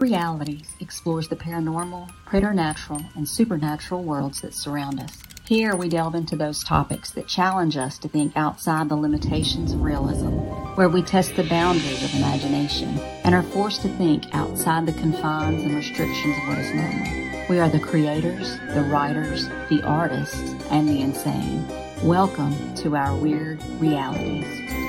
[0.00, 5.18] Realities explores the paranormal, preternatural, and supernatural worlds that surround us.
[5.44, 9.82] Here we delve into those topics that challenge us to think outside the limitations of
[9.82, 10.38] realism,
[10.76, 15.62] where we test the boundaries of imagination and are forced to think outside the confines
[15.62, 17.46] and restrictions of what is normal.
[17.50, 21.68] We are the creators, the writers, the artists, and the insane.
[22.02, 24.79] Welcome to our weird realities.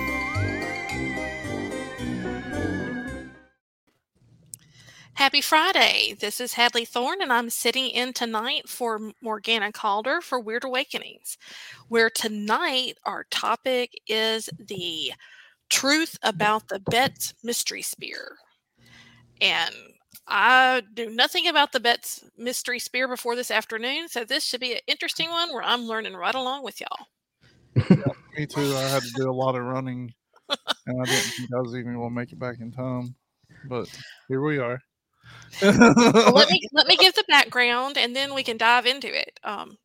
[5.21, 6.15] Happy Friday.
[6.19, 11.37] This is Hadley Thorne, and I'm sitting in tonight for Morgana Calder for Wyrd Awakenings,
[11.89, 15.13] where tonight our topic is the
[15.69, 18.37] truth about the Betz mystery spear.
[19.39, 19.75] And
[20.27, 24.73] I knew nothing about the Betz mystery spear before this afternoon, so this should be
[24.73, 27.05] an interesting one where I'm learning right along with y'all.
[27.75, 28.75] Yeah, me too.
[28.75, 30.15] I had to do a lot of running,
[30.49, 33.13] and I didn't think I was even going to make it back in time.
[33.69, 33.87] But
[34.27, 34.81] here we are
[35.61, 39.39] well, let me let me give the background, and then we can dive into it.
[39.43, 39.77] Um,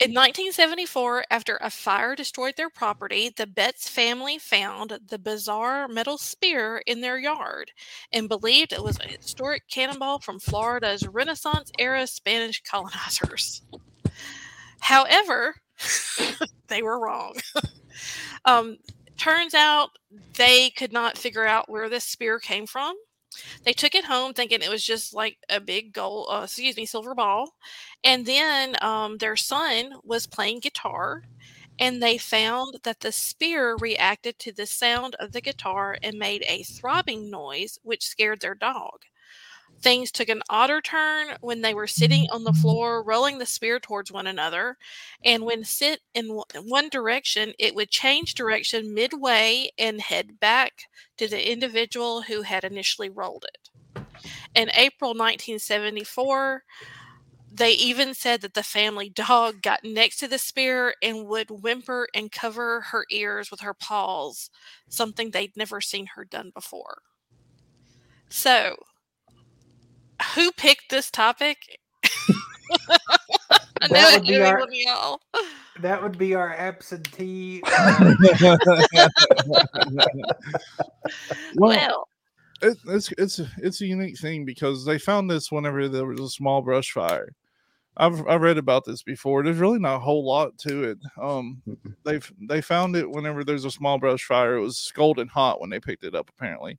[0.00, 6.16] in 1974, after a fire destroyed their property, the Betz family found the bizarre metal
[6.16, 7.70] spear in their yard
[8.10, 13.60] and believed it was a historic cannonball from Florida's Renaissance era Spanish colonizers.
[14.80, 15.56] However,
[16.68, 17.34] they were wrong.
[18.46, 18.78] um,
[19.18, 19.90] turns out
[20.34, 22.96] they could not figure out where this spear came from.
[23.64, 26.86] They took it home thinking it was just like a big gold, uh, excuse me,
[26.86, 27.54] silver ball.
[28.04, 31.24] And then um, their son was playing guitar
[31.78, 36.44] and they found that the spear reacted to the sound of the guitar and made
[36.48, 39.04] a throbbing noise, which scared their dog.
[39.82, 42.60] Things took an odder turn when they were sitting on the mm.
[42.60, 44.76] floor, rolling the spear towards one another.
[45.24, 50.84] And when sit in one direction, it would change direction midway and head back
[51.16, 53.70] to the individual who had initially rolled it.
[54.54, 56.64] In April 1974,
[57.52, 62.08] they even said that the family dog got next to the spear and would whimper
[62.14, 64.50] and cover her ears with her paws,
[64.88, 67.02] something they'd never seen her done before.
[68.28, 68.76] So,
[70.34, 71.80] who picked this topic?
[73.82, 75.20] I know would be our, y'all.
[75.80, 77.62] That would be our absentee.
[81.56, 82.08] Well, well
[82.62, 86.28] it, it's it's it's a unique thing because they found this whenever there was a
[86.28, 87.34] small brush fire.
[87.96, 89.42] I've I've read about this before.
[89.42, 90.98] There's really not a whole lot to it.
[91.20, 91.62] Um,
[92.04, 94.56] they've they found it whenever there's a small brush fire.
[94.56, 96.78] It was scalding hot when they picked it up, apparently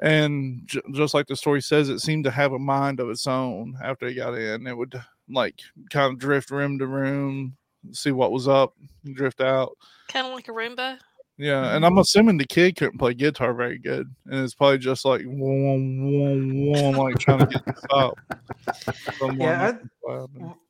[0.00, 3.26] and j- just like the story says it seemed to have a mind of its
[3.26, 4.66] own after it got in.
[4.66, 5.60] It would like
[5.90, 7.56] kind of drift room to room
[7.92, 8.74] see what was up
[9.12, 9.76] drift out.
[10.08, 10.98] Kind of like a roomba
[11.38, 15.04] yeah and i'm assuming the kid couldn't play guitar very good and it's probably just
[15.04, 18.18] like like trying to get to stop
[19.38, 19.72] yeah
[20.08, 20.24] I,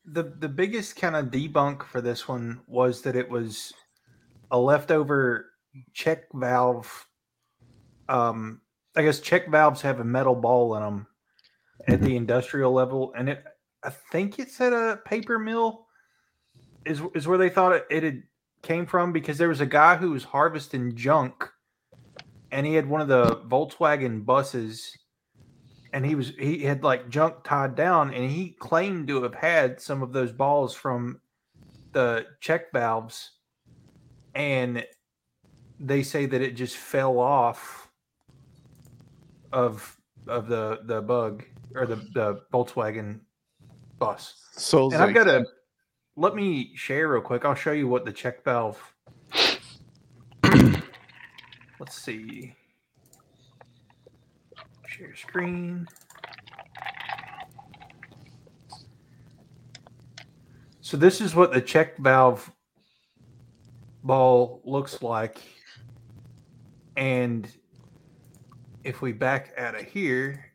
[0.06, 3.72] the the biggest kind of debunk for this one was that it was
[4.50, 5.46] a leftover
[5.92, 7.06] check valve
[8.08, 8.60] um
[8.94, 11.06] I guess check valves have a metal ball in them
[11.88, 12.16] at the mm-hmm.
[12.16, 13.44] industrial level, and it
[13.82, 15.86] I think it's at a paper mill
[16.84, 18.22] is is where they thought it, it had
[18.62, 21.48] came from because there was a guy who was harvesting junk,
[22.50, 24.96] and he had one of the Volkswagen buses,
[25.92, 29.80] and he was he had like junk tied down, and he claimed to have had
[29.80, 31.20] some of those balls from
[31.92, 33.32] the check valves,
[34.34, 34.84] and
[35.80, 37.81] they say that it just fell off
[39.52, 39.96] of
[40.26, 43.20] of the the bug or the the Volkswagen
[43.98, 44.34] bus.
[44.52, 45.44] So and I've got to
[46.16, 47.44] let me share real quick.
[47.44, 48.80] I'll show you what the check valve.
[50.44, 52.54] Let's see.
[54.86, 55.86] Share screen.
[60.80, 62.52] So this is what the check valve
[64.04, 65.38] ball looks like.
[66.96, 67.50] And
[68.84, 70.52] if we back out of here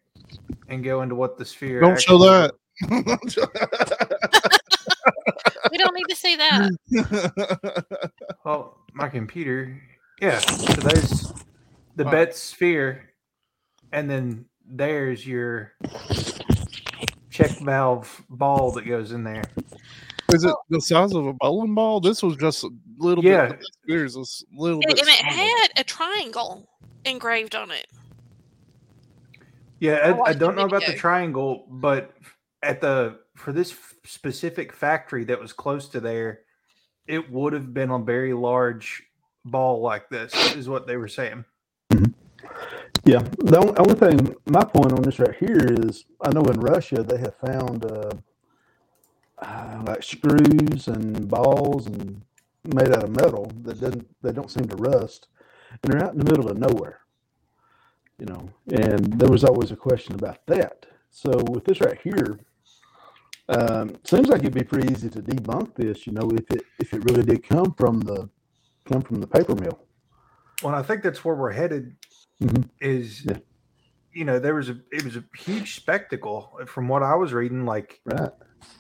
[0.68, 2.52] and go into what the sphere don't show that
[5.72, 6.70] we don't need to say that
[8.46, 9.82] well my computer
[10.22, 11.34] yeah so there's
[11.96, 12.12] the wow.
[12.12, 13.14] Betz sphere
[13.92, 15.74] and then there's your
[17.30, 19.44] check valve ball that goes in there
[20.34, 22.02] is it the size of a bowling ball?
[22.02, 23.48] This was just a little yeah.
[23.48, 23.64] bit.
[23.86, 25.00] There's a little and, bit.
[25.00, 26.68] And it had a triangle
[27.06, 27.88] engraved on it.
[29.80, 32.14] Yeah, I, I don't know about the triangle, but
[32.64, 36.42] at the for this specific factory that was close to there,
[37.06, 39.04] it would have been a very large
[39.46, 40.34] ball like this.
[40.56, 41.46] Is what they were saying.
[41.94, 42.12] Mm-hmm.
[43.06, 46.60] Yeah, the only, only thing, my point on this right here is, I know in
[46.60, 48.12] Russia they have found uh,
[49.38, 52.22] uh, like screws and balls and
[52.66, 55.28] made out of metal that doesn't, they don't seem to rust,
[55.72, 57.00] and they're out in the middle of nowhere.
[58.20, 60.88] You know, and there was always a question about that.
[61.12, 62.40] So with this right here,
[63.50, 66.06] um, seems like it'd be pretty easy to debunk this.
[66.06, 68.30] You know, if it if it really did come from the
[68.86, 69.80] come from the paper mill.
[70.64, 71.96] Well, I think that's where we're headed.
[72.42, 72.64] Mm-hmm.
[72.82, 73.38] Is yeah.
[74.14, 77.66] you know there was a it was a huge spectacle from what I was reading.
[77.66, 78.32] Like right.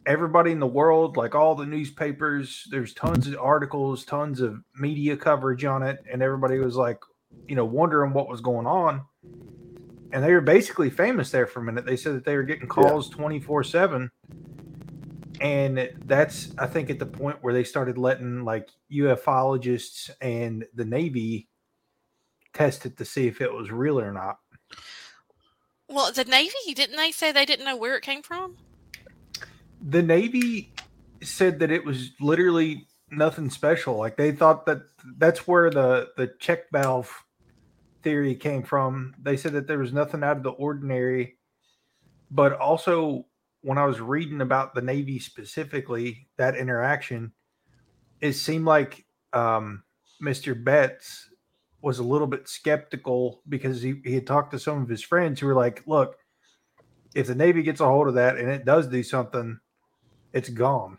[0.06, 3.36] everybody in the world, like all the newspapers, there's tons mm-hmm.
[3.36, 7.00] of articles, tons of media coverage on it, and everybody was like,
[7.48, 9.04] you know, wondering what was going on.
[10.12, 11.86] And they were basically famous there for a minute.
[11.86, 14.12] They said that they were getting calls twenty four seven
[15.40, 20.86] and that's I think at the point where they started letting like ufologists and the
[20.86, 21.48] Navy
[22.54, 24.40] test it to see if it was real or not.
[25.90, 28.58] Well, the Navy didn't they say they didn't know where it came from?
[29.82, 30.74] The Navy
[31.22, 33.98] said that it was literally nothing special.
[33.98, 34.81] Like they thought that
[35.18, 37.12] that's where the the check valve
[38.04, 39.15] theory came from.
[39.21, 41.38] They said that there was nothing out of the ordinary,
[42.31, 43.25] but also
[43.62, 47.33] when I was reading about the Navy specifically, that interaction,
[48.21, 49.83] it seemed like um,
[50.24, 50.62] Mr.
[50.62, 51.30] Betz
[51.81, 55.39] was a little bit skeptical because he, he had talked to some of his friends
[55.39, 56.15] who were like, look,
[57.15, 59.59] if the Navy gets a hold of that and it does do something,
[60.33, 60.98] it's gone.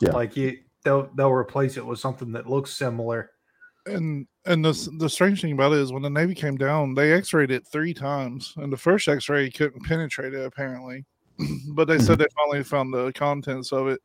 [0.00, 0.12] Yeah.
[0.12, 3.30] Like you, they'll they'll replace it with something that looks similar.
[3.86, 7.12] And and the the strange thing about it is when the Navy came down, they
[7.12, 11.04] X-rayed it three times, and the first X-ray couldn't penetrate it apparently.
[11.70, 14.00] but they said they finally found the contents of it.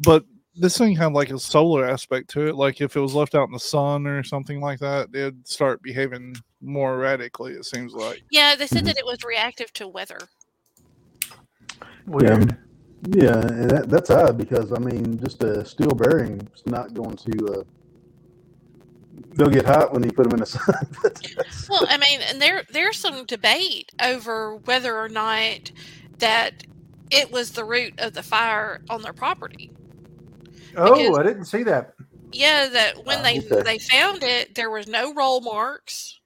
[0.00, 0.24] But
[0.56, 2.54] this thing had like a solar aspect to it.
[2.54, 5.82] Like if it was left out in the sun or something like that, it'd start
[5.82, 7.52] behaving more erratically.
[7.52, 8.22] It seems like.
[8.30, 8.86] Yeah, they said mm-hmm.
[8.86, 10.18] that it was reactive to weather.
[12.06, 12.50] Weird.
[12.50, 12.56] Yeah,
[13.08, 17.16] yeah, and that, that's odd because I mean, just a steel bearing is not going
[17.16, 17.46] to.
[17.46, 17.62] Uh,
[19.34, 21.68] they'll get hot when you put them in the sun.
[21.68, 25.70] well, I mean, and there there's some debate over whether or not
[26.18, 26.64] that
[27.10, 29.70] it was the root of the fire on their property.
[30.76, 31.94] Oh, because, I didn't see that.
[32.32, 33.62] Yeah, that when they okay.
[33.62, 36.18] they found it, there was no roll marks,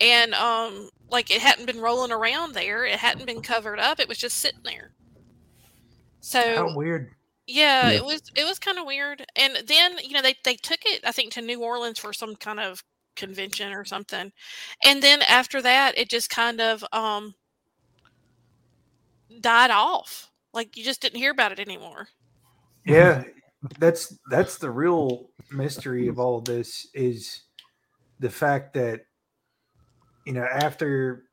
[0.00, 2.84] and um, like it hadn't been rolling around there.
[2.84, 4.00] It hadn't been covered up.
[4.00, 4.92] It was just sitting there.
[6.22, 7.10] So how weird.
[7.46, 7.96] Yeah, yeah.
[7.96, 9.26] it was it was kind of weird.
[9.36, 12.36] And then you know they they took it I think to New Orleans for some
[12.36, 12.82] kind of
[13.16, 14.32] convention or something,
[14.84, 17.34] and then after that it just kind of um
[19.40, 20.30] died off.
[20.54, 22.08] Like you just didn't hear about it anymore.
[22.86, 23.24] Yeah,
[23.80, 27.42] that's that's the real mystery of all of this is
[28.20, 29.00] the fact that
[30.24, 31.24] you know after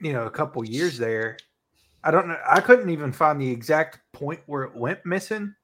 [0.00, 1.36] you know a couple years there
[2.06, 5.54] i don't know i couldn't even find the exact point where it went missing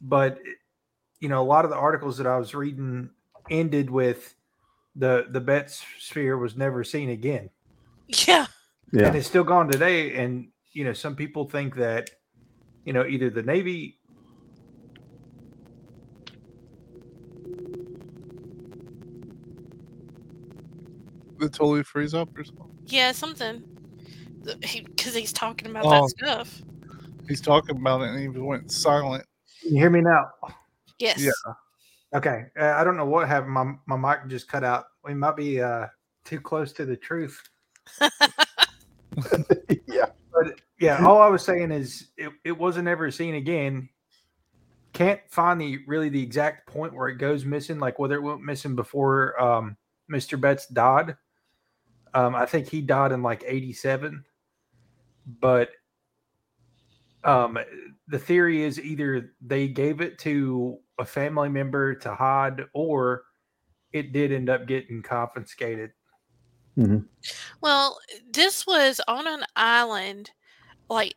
[0.00, 0.38] but
[1.20, 3.08] you know a lot of the articles that i was reading
[3.50, 4.34] ended with
[4.96, 7.50] the the Betz sphere was never seen again
[8.08, 8.46] yeah
[8.94, 9.08] yeah.
[9.08, 10.16] and it's still gone today.
[10.16, 12.10] And you know, some people think that
[12.84, 13.98] you know either the Navy.
[21.38, 22.70] They totally freeze up or something.
[22.86, 23.64] Yeah, something.
[24.44, 26.62] Because he, he's talking about oh, that stuff.
[27.28, 29.24] He's talking about it, and he went silent.
[29.62, 30.30] Can you hear me now?
[30.98, 31.20] Yes.
[31.20, 31.30] Yeah.
[32.14, 32.46] Okay.
[32.58, 33.52] Uh, I don't know what happened.
[33.52, 34.86] My my mic just cut out.
[35.04, 35.86] We might be uh,
[36.24, 37.40] too close to the truth.
[39.86, 40.06] yeah.
[40.32, 43.88] But yeah, all I was saying is it, it wasn't ever seen again.
[44.92, 48.42] Can't find the really the exact point where it goes missing, like whether it went
[48.42, 49.76] missing before um,
[50.10, 50.40] Mr.
[50.40, 51.16] Betz died.
[52.12, 54.24] Um, I think he died in like 87.
[55.26, 55.70] But
[57.24, 57.58] um,
[58.08, 63.24] the theory is either they gave it to a family member to hide or
[63.92, 65.92] it did end up getting confiscated.
[66.76, 66.98] Mm-hmm.
[67.60, 67.98] Well,
[68.30, 70.30] this was on an island,
[70.90, 71.14] like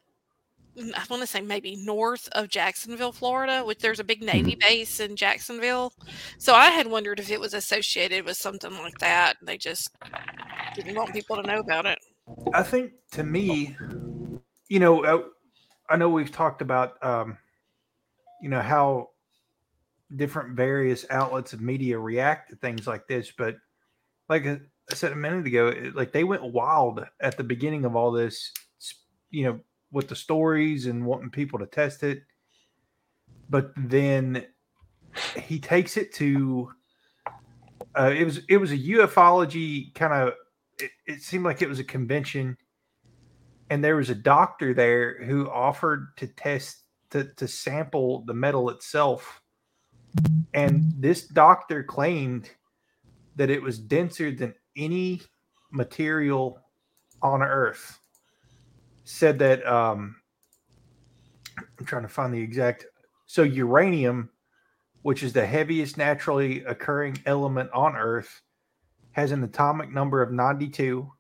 [0.78, 4.60] I want to say maybe north of Jacksonville, Florida, which there's a big Navy mm-hmm.
[4.60, 5.92] base in Jacksonville.
[6.38, 9.38] So I had wondered if it was associated with something like that.
[9.42, 9.90] They just
[10.76, 11.98] didn't want people to know about it.
[12.54, 13.76] I think to me,
[14.70, 15.24] you know, I, uh,
[15.90, 17.38] I know we've talked about, um,
[18.42, 19.10] you know, how
[20.16, 23.56] different various outlets of media react to things like this, but
[24.30, 24.60] like I
[24.94, 28.54] said a minute ago, it, like they went wild at the beginning of all this,
[29.32, 29.60] you know,
[29.92, 32.24] with the stories and wanting people to test it.
[33.50, 34.46] But then
[35.44, 36.72] he takes it to
[37.98, 40.34] Uh, it was it was a ufology kind of.
[40.80, 42.58] It, it seemed like it was a convention,
[43.70, 48.70] and there was a doctor there who offered to test to to sample the metal
[48.70, 49.42] itself,
[50.54, 52.50] and this doctor claimed
[53.36, 55.22] that it was denser than any
[55.72, 56.60] material
[57.22, 58.00] on Earth.
[59.04, 60.16] Said that um,
[61.58, 62.86] I'm trying to find the exact.
[63.26, 64.30] So uranium,
[65.02, 68.42] which is the heaviest naturally occurring element on Earth,
[69.18, 71.12] has an atomic number of 92.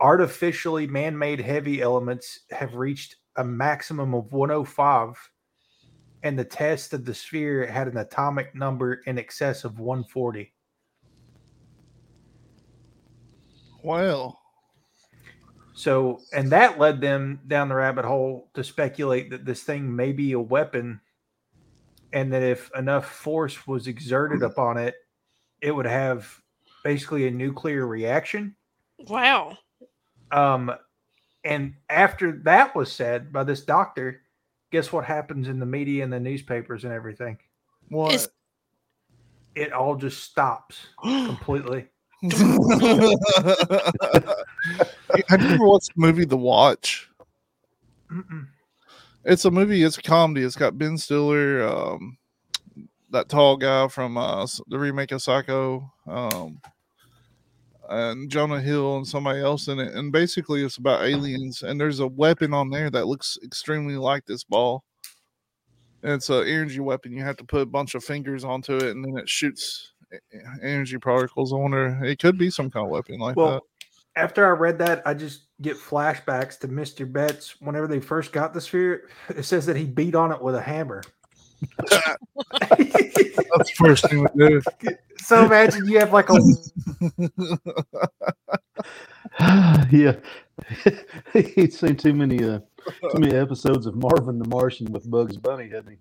[0.00, 5.16] Artificially man-made heavy elements have reached a maximum of 105,
[6.22, 10.52] and the test of the sphere had an atomic number in excess of 140.
[13.82, 14.38] Well,
[15.72, 20.12] so, and that led them down the rabbit hole to speculate that this thing may
[20.12, 21.00] be a weapon
[22.12, 24.96] and that if enough force was exerted upon it,
[25.62, 26.38] it would have
[26.84, 28.54] basically a nuclear reaction.
[29.08, 29.58] Wow.
[30.30, 30.72] Um,
[31.44, 34.22] and after that was said by this doctor,
[34.70, 37.38] guess what happens in the media and the newspapers and everything?
[37.88, 38.14] What?
[38.14, 38.28] Is...
[39.54, 41.88] It all just stops completely.
[42.22, 42.38] Have
[45.40, 47.08] you ever watched the movie The Watch?
[48.12, 48.46] Mm-mm.
[49.24, 49.82] It's a movie.
[49.82, 50.44] It's a comedy.
[50.44, 52.18] It's got Ben Stiller, um,
[53.10, 56.60] that tall guy from uh, the remake of Psycho, um,
[57.88, 59.94] and Jonah Hill and somebody else in it.
[59.94, 61.62] And basically, it's about aliens.
[61.62, 64.84] And there's a weapon on there that looks extremely like this ball.
[66.02, 67.12] And it's an energy weapon.
[67.12, 69.92] You have to put a bunch of fingers onto it, and then it shoots
[70.62, 71.52] energy particles.
[71.52, 73.62] I wonder it could be some kind of weapon like well, that.
[74.16, 77.10] After I read that, I just get flashbacks to Mr.
[77.10, 79.08] Betz whenever they first got the sphere.
[79.28, 81.02] It says that he beat on it with a hammer.
[81.88, 84.62] That's the first thing we do.
[85.18, 86.38] So imagine you have like a
[89.90, 90.16] yeah.
[91.32, 92.60] He'd seen too many uh,
[93.12, 95.96] too many episodes of Marvin the Martian with Bugs Bunny, hasn't he?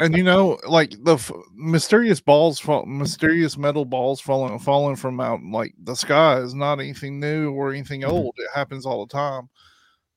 [0.00, 5.20] and you know, like the f- mysterious balls, fall, mysterious metal balls falling falling from
[5.20, 8.10] out like the sky is not anything new or anything mm-hmm.
[8.10, 8.34] old.
[8.38, 9.48] It happens all the time.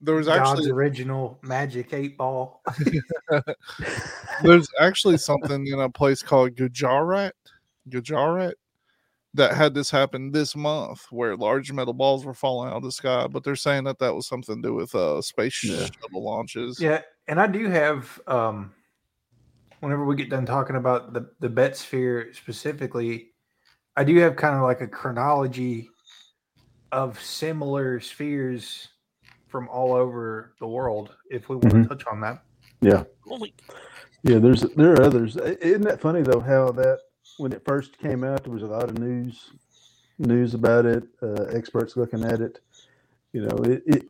[0.03, 2.61] There was God's actually original magic eight ball.
[4.43, 7.33] There's actually something in a place called Gujarat,
[7.87, 8.55] Gujarat,
[9.33, 12.91] that had this happen this month, where large metal balls were falling out of the
[12.91, 13.27] sky.
[13.27, 15.85] But they're saying that that was something to do with uh, space yeah.
[15.85, 16.81] shuttle launches.
[16.81, 18.73] Yeah, and I do have um
[19.79, 23.31] whenever we get done talking about the the Betz sphere specifically,
[23.95, 25.89] I do have kind of like a chronology
[26.91, 28.89] of similar spheres
[29.53, 31.15] from all over the world.
[31.29, 31.83] If we want mm-hmm.
[31.83, 32.41] to touch on that,
[32.81, 33.03] yeah,
[34.23, 34.39] yeah.
[34.39, 35.37] There's there are others.
[35.37, 36.39] Isn't that funny though?
[36.39, 37.01] How that
[37.37, 39.51] when it first came out, there was a lot of news
[40.17, 41.03] news about it.
[41.21, 42.61] Uh, experts looking at it.
[43.31, 44.05] You know, it, it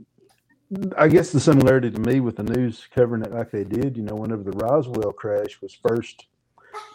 [0.98, 4.04] I guess the similarity to me with the news covering it like they did, you
[4.04, 6.26] know, whenever the Roswell crash was first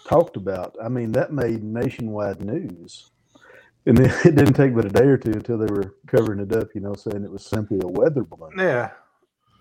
[0.06, 3.10] talked about, I mean, that made nationwide news.
[3.86, 6.52] And then it didn't take but a day or two until they were covering it
[6.52, 8.52] up, you know, saying it was simply a weather balloon.
[8.58, 8.90] Yeah.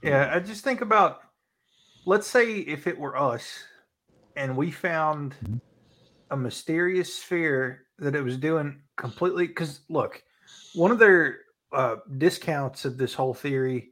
[0.03, 0.31] Yeah.
[0.33, 1.21] I just think about,
[2.05, 3.63] let's say if it were us
[4.35, 5.57] and we found mm-hmm.
[6.31, 10.21] a mysterious sphere that it was doing completely, because look,
[10.75, 11.39] one of their
[11.71, 13.91] uh, discounts of this whole theory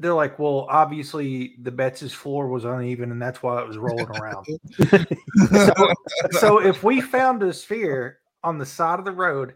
[0.00, 4.08] they're like, well, obviously the Betz' floor was uneven and that's why it was rolling
[4.08, 4.46] around.
[5.50, 5.94] so,
[6.30, 9.54] so if we found a sphere on the side of the road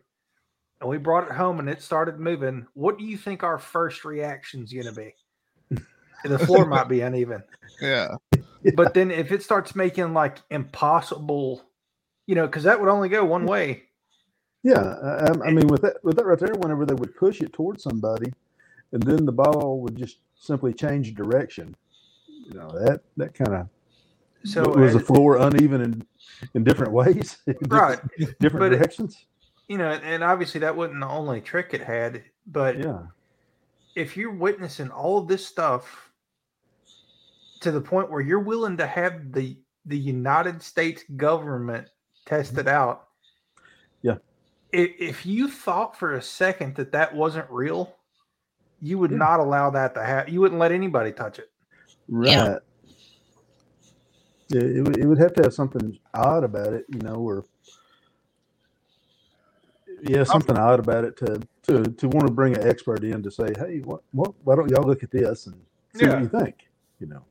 [0.81, 4.05] and we brought it home and it started moving, what do you think our first
[4.05, 5.15] reaction is going to be?
[6.25, 7.43] The floor might be uneven.
[7.81, 8.17] Yeah.
[8.77, 11.65] But then if it starts making like impossible,
[12.27, 13.83] you know, because that would only go one way.
[14.63, 17.53] Yeah, I, I mean, with that, with that right there, whenever they would push it
[17.53, 18.33] towards somebody,
[18.93, 21.75] and then the ball would just simply change direction.
[22.29, 23.69] You know that that kind of
[24.45, 26.07] so was the floor uneven in
[26.55, 27.99] in different ways, right?
[28.41, 29.15] different, but directions.
[29.15, 33.03] It, you know, and obviously that wasn't the only trick it had, but yeah,
[33.95, 36.11] if you're witnessing all of this stuff
[37.61, 41.89] to the point where you're willing to have the the United States government
[42.27, 43.09] test it out,
[44.03, 44.17] yeah.
[44.73, 47.97] If, if you thought for a second that that wasn't real,
[48.83, 49.19] you would yeah.
[49.19, 50.33] not allow that to happen.
[50.33, 51.51] You wouldn't let anybody touch it.
[52.09, 52.31] Right.
[52.31, 52.59] Yeah.
[54.49, 57.45] Yeah it, would, it would have to have something odd about it, you know, or
[60.03, 63.31] yeah, something odd about it to to to want to bring an expert in to
[63.31, 65.57] say, hey, what, what why don't y'all look at this and
[65.95, 66.15] see yeah.
[66.15, 66.69] what you think,
[67.01, 67.25] you know.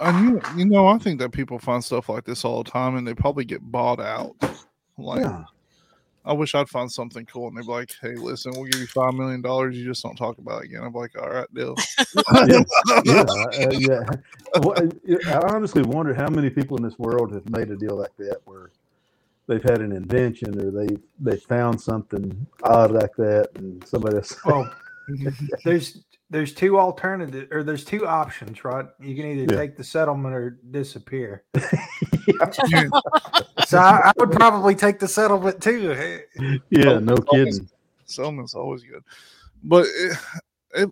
[0.00, 2.96] And you, you know, I think that people find stuff like this all the time,
[2.96, 4.34] and they probably get bought out.
[4.98, 5.44] Like, yeah.
[6.24, 8.86] I wish I'd find something cool, and they'd be like, "Hey, listen, we'll give you
[8.86, 9.76] five million dollars.
[9.76, 11.74] You just don't talk about it again." I'm like, "All right, deal."
[12.46, 12.62] yeah,
[13.04, 14.04] yeah, uh, yeah.
[14.60, 14.74] Well,
[15.26, 18.38] I honestly wonder how many people in this world have made a deal like that,
[18.44, 18.70] where
[19.48, 24.36] they've had an invention or they they found something odd like that, and somebody else.
[24.44, 24.72] Well,
[25.64, 28.86] there's there's two alternative or there's two options, right?
[29.00, 29.60] You can either yeah.
[29.60, 31.44] take the settlement or disappear.
[33.72, 36.20] So I, I, would probably take the settlement too.
[36.70, 37.68] Yeah, no kidding.
[38.04, 39.02] Settlement's always good,
[39.64, 40.18] but it,
[40.74, 40.90] it,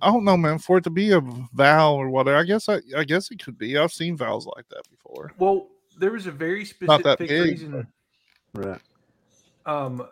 [0.00, 0.58] I don't know, man.
[0.58, 3.58] For it to be a vow or whatever, I guess I, I guess it could
[3.58, 3.76] be.
[3.76, 5.32] I've seen vows like that before.
[5.38, 5.68] Well,
[5.98, 7.86] there was a very specific big, reason,
[8.54, 8.80] right?
[9.66, 10.06] Um,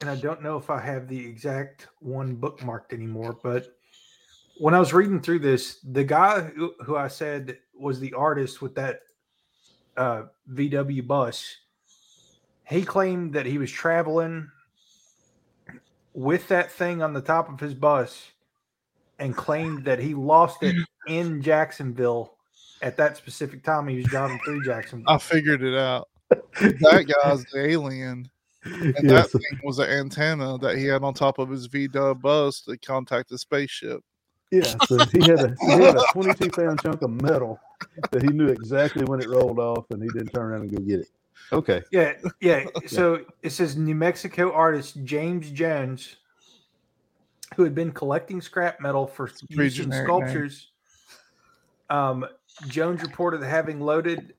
[0.00, 3.76] and I don't know if I have the exact one bookmarked anymore, but
[4.58, 8.60] when I was reading through this, the guy who, who I said was the artist
[8.60, 9.00] with that
[9.96, 10.22] uh,
[10.52, 11.56] VW bus,
[12.64, 14.50] he claimed that he was traveling
[16.14, 18.30] with that thing on the top of his bus
[19.18, 22.34] and claimed that he lost it in Jacksonville
[22.82, 25.14] at that specific time he was driving through Jacksonville.
[25.14, 26.08] I figured it out.
[26.30, 28.28] That guy's the alien.
[28.64, 29.32] And yes.
[29.32, 32.62] that thing was an antenna that he had on top of his V Dub bus
[32.62, 34.00] to contact the spaceship.
[34.50, 37.58] Yeah, so he had a he had a 22 pound chunk of metal
[38.10, 40.80] that he knew exactly when it rolled off, and he didn't turn around and go
[40.80, 41.08] get it.
[41.52, 41.82] Okay.
[41.90, 42.64] Yeah, yeah.
[42.86, 46.16] So it says New Mexico artist James Jones,
[47.56, 50.70] who had been collecting scrap metal for use in sculptures.
[51.90, 52.26] Um,
[52.68, 54.34] Jones reported having loaded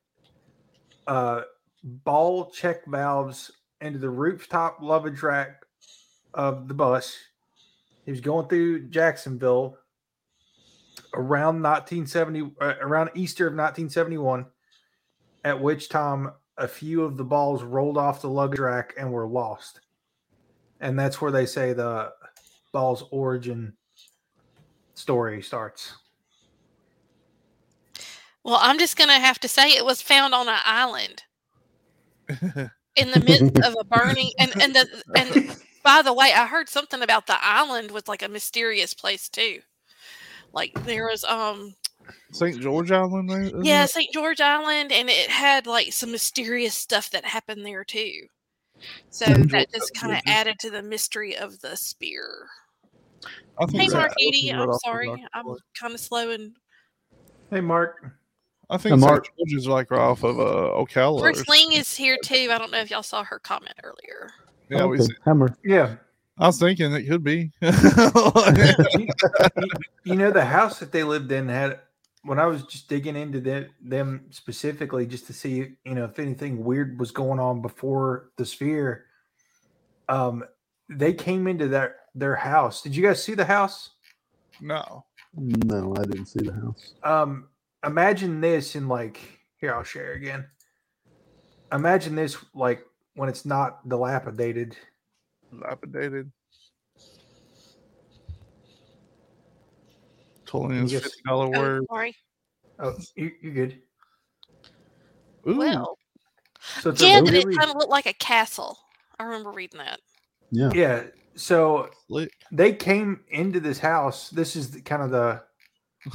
[1.07, 1.41] uh,
[1.83, 5.63] ball check valves into the rooftop luggage rack
[6.33, 7.17] of the bus.
[8.05, 9.77] He was going through Jacksonville
[11.13, 14.46] around 1970, uh, around Easter of 1971,
[15.43, 19.27] at which time a few of the balls rolled off the luggage rack and were
[19.27, 19.82] lost.
[20.79, 22.12] And that's where they say the
[22.72, 23.73] ball's origin
[24.93, 25.93] story starts.
[28.43, 31.23] Well, I'm just going to have to say it was found on an island.
[32.95, 36.69] in the midst of a burning and and the and by the way, I heard
[36.69, 39.62] something about the island was like a mysterious place too.
[40.53, 41.75] Like there was um
[42.31, 42.59] St.
[42.59, 43.65] George Island?
[43.65, 44.11] Yeah, St.
[44.13, 48.27] George Island and it had like some mysterious stuff that happened there too.
[49.09, 52.47] So that just kind of added to the mystery of the spear.
[53.71, 55.09] Hey Mark Edie, I'm sorry.
[55.33, 55.45] I'm
[55.79, 56.55] kind of slow and
[57.49, 58.13] Hey Mark.
[58.69, 61.19] I think Mark George is like right off of uh, Ocala.
[61.21, 62.49] First Ling is here too.
[62.51, 64.31] I don't know if y'all saw her comment earlier.
[64.69, 65.05] Yeah, okay.
[65.25, 65.55] Hammer.
[65.63, 65.95] Yeah.
[66.38, 67.52] I was thinking it could be.
[67.62, 69.08] you,
[70.04, 71.80] you know, the house that they lived in had
[72.24, 76.19] when I was just digging into them, them specifically just to see, you know, if
[76.19, 79.06] anything weird was going on before the sphere.
[80.10, 80.43] Um,
[80.89, 82.82] they came into their their house.
[82.82, 83.91] Did you guys see the house?
[84.62, 85.06] No.
[85.36, 86.93] No, I didn't see the house.
[87.04, 87.48] Um,
[87.86, 89.19] imagine this in like
[89.58, 90.46] here I'll share again.
[91.72, 94.78] Imagine this like when it's not dilapidated.
[95.59, 96.31] Dilapidated.
[100.45, 101.83] Totally fifty dollar oh, word.
[101.89, 102.15] Sorry.
[102.79, 103.81] Oh, you, are good.
[105.47, 105.57] Ooh.
[105.57, 105.97] Well,
[106.81, 107.39] so yeah, really...
[107.39, 108.77] it kind of looked like a castle.
[109.19, 109.99] I remember reading that.
[110.51, 110.71] Yeah.
[110.73, 111.03] Yeah.
[111.35, 112.31] So Slick.
[112.51, 114.29] they came into this house.
[114.29, 115.43] This is the, kind of the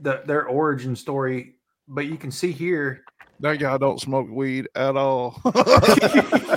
[0.00, 1.56] the, their origin story,
[1.88, 3.02] but you can see here
[3.40, 5.40] that guy don't smoke weed at all.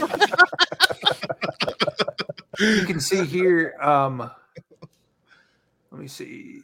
[2.62, 3.76] you can see here.
[3.82, 4.30] Um,
[5.91, 6.62] let me see.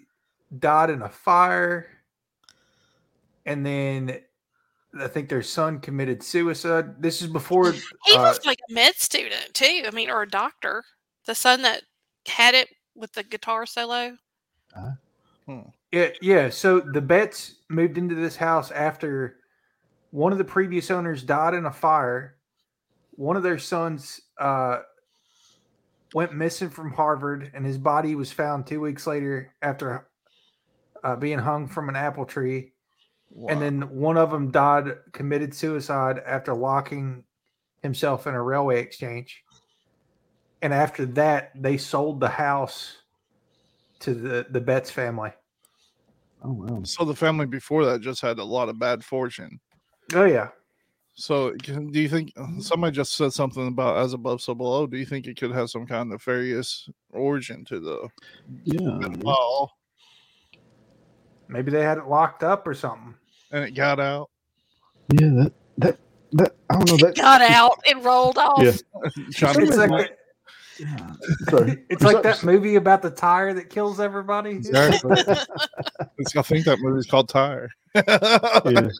[0.58, 1.88] Died in a fire,
[3.46, 4.20] and then
[5.00, 7.02] I think their son committed suicide.
[7.02, 9.84] This is before he uh, was like a med student too.
[9.86, 10.84] I mean, or a doctor.
[11.26, 11.84] The son that
[12.26, 14.18] had it with the guitar solo.
[14.76, 14.92] Uh,
[15.46, 15.60] hmm.
[15.92, 16.50] Yeah, yeah.
[16.50, 19.38] So the Betz moved into this house after
[20.12, 22.36] one of the previous owners died in a fire.
[23.12, 24.80] One of their sons uh,
[26.14, 30.08] went missing from Harvard, and his body was found two weeks later after
[31.04, 32.74] uh, being hung from an apple tree.
[33.30, 33.50] Wow.
[33.52, 37.24] And then one of them died, committed suicide after locking
[37.84, 39.44] himself in a railway exchange.
[40.62, 42.98] And after that, they sold the house
[44.00, 45.32] to the the Betz family.
[46.44, 46.82] Oh wow!
[46.84, 49.60] So the family before that just had a lot of bad fortune.
[50.14, 50.50] Oh yeah.
[51.20, 54.86] So do you think uh, somebody just said something about as above so below?
[54.86, 58.10] Do you think it could have some kind of nefarious origin to the
[58.64, 59.08] yeah?
[59.22, 59.74] Well,
[61.50, 63.16] Maybe they had it locked up or something.
[63.52, 64.30] And it got out.
[65.14, 66.00] Yeah, that that
[66.34, 68.60] that I don't know that got out and rolled off.
[68.64, 68.74] Yeah.
[69.24, 70.18] it's like,
[70.80, 71.14] yeah.
[71.50, 71.78] Sorry.
[71.90, 74.52] It's like that movie about the tire that kills everybody.
[74.52, 75.12] Exactly.
[75.28, 77.70] I think that movie's called Tire.
[77.96, 78.90] yeah.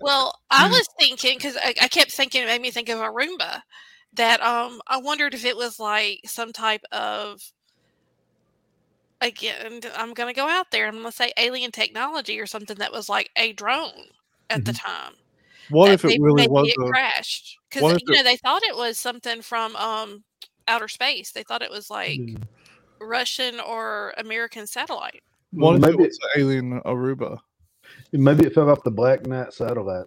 [0.00, 3.04] Well, I was thinking because I, I, kept thinking it made me think of a
[3.04, 3.62] Roomba.
[4.14, 7.40] That um, I wondered if it was like some type of
[9.20, 9.80] again.
[9.96, 10.86] I'm going to go out there.
[10.86, 13.90] I'm going to say alien technology or something that was like a drone
[14.48, 14.64] at mm-hmm.
[14.64, 15.14] the time.
[15.70, 17.58] What if it really was it a, crashed?
[17.68, 20.24] Because you know it, they thought it was something from um
[20.68, 21.32] outer space.
[21.32, 22.42] They thought it was like mm.
[23.00, 25.22] Russian or American satellite.
[25.52, 27.38] What maybe it's alien Aruba?
[28.12, 30.06] Maybe it fell off the Black Knight satellite.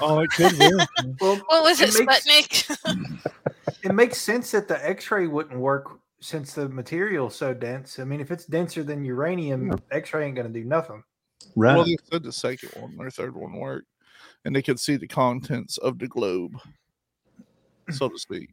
[0.00, 0.70] Oh, it could be.
[1.20, 3.30] well, what was it, it makes, Sputnik?
[3.82, 7.98] it makes sense that the X-ray wouldn't work since the material's so dense.
[7.98, 9.76] I mean, if it's denser than uranium, yeah.
[9.90, 11.02] X-ray ain't going to do nothing.
[11.56, 11.74] Right.
[11.74, 13.88] Well, they said the second one or third one worked,
[14.44, 16.52] and they could see the contents of the globe,
[17.90, 18.50] so to speak.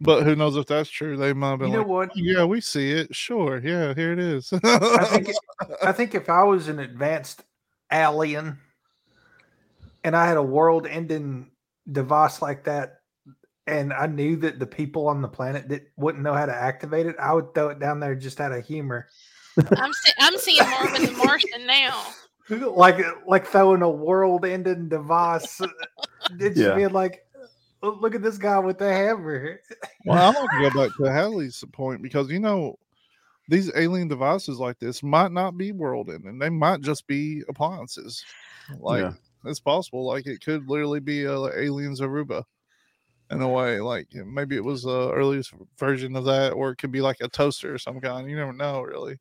[0.00, 1.16] But who knows if that's true?
[1.16, 1.68] They might have been.
[1.68, 2.08] You know like, what?
[2.10, 3.14] Oh, yeah, we see it.
[3.14, 3.58] Sure.
[3.58, 4.52] Yeah, here it is.
[4.52, 5.30] I think.
[5.82, 7.42] I think if I was an advanced
[7.92, 8.58] alien,
[10.02, 11.50] and I had a world-ending
[11.92, 13.00] device like that,
[13.66, 17.06] and I knew that the people on the planet that wouldn't know how to activate
[17.06, 19.08] it, I would throw it down there just out of humor.
[19.76, 22.06] I'm see- I'm seeing Marvin the Martian now.
[22.50, 25.60] Like like throwing a world-ending device.
[25.60, 25.68] Uh,
[26.40, 26.74] it's yeah.
[26.74, 27.29] being like, Oh,
[27.82, 29.60] look at this guy with the hammer.
[30.04, 32.78] well, I want to go back to Hadley's point because you know
[33.48, 38.24] these alien devices like this might not be world ending; they might just be appliances.
[38.78, 39.12] Like yeah.
[39.44, 42.44] it's possible, like it could literally be a like, aliens Aruba
[43.30, 43.80] in a way.
[43.80, 47.16] Like maybe it was uh, the earliest version of that, or it could be like
[47.20, 48.30] a toaster or some kind.
[48.30, 49.18] You never know, really.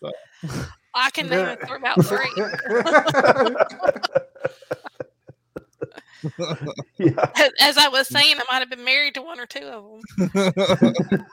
[0.00, 0.12] So.
[0.94, 2.26] I can name it for about three.
[6.98, 7.30] yeah.
[7.60, 11.26] As I was saying, I might have been married to one or two of them.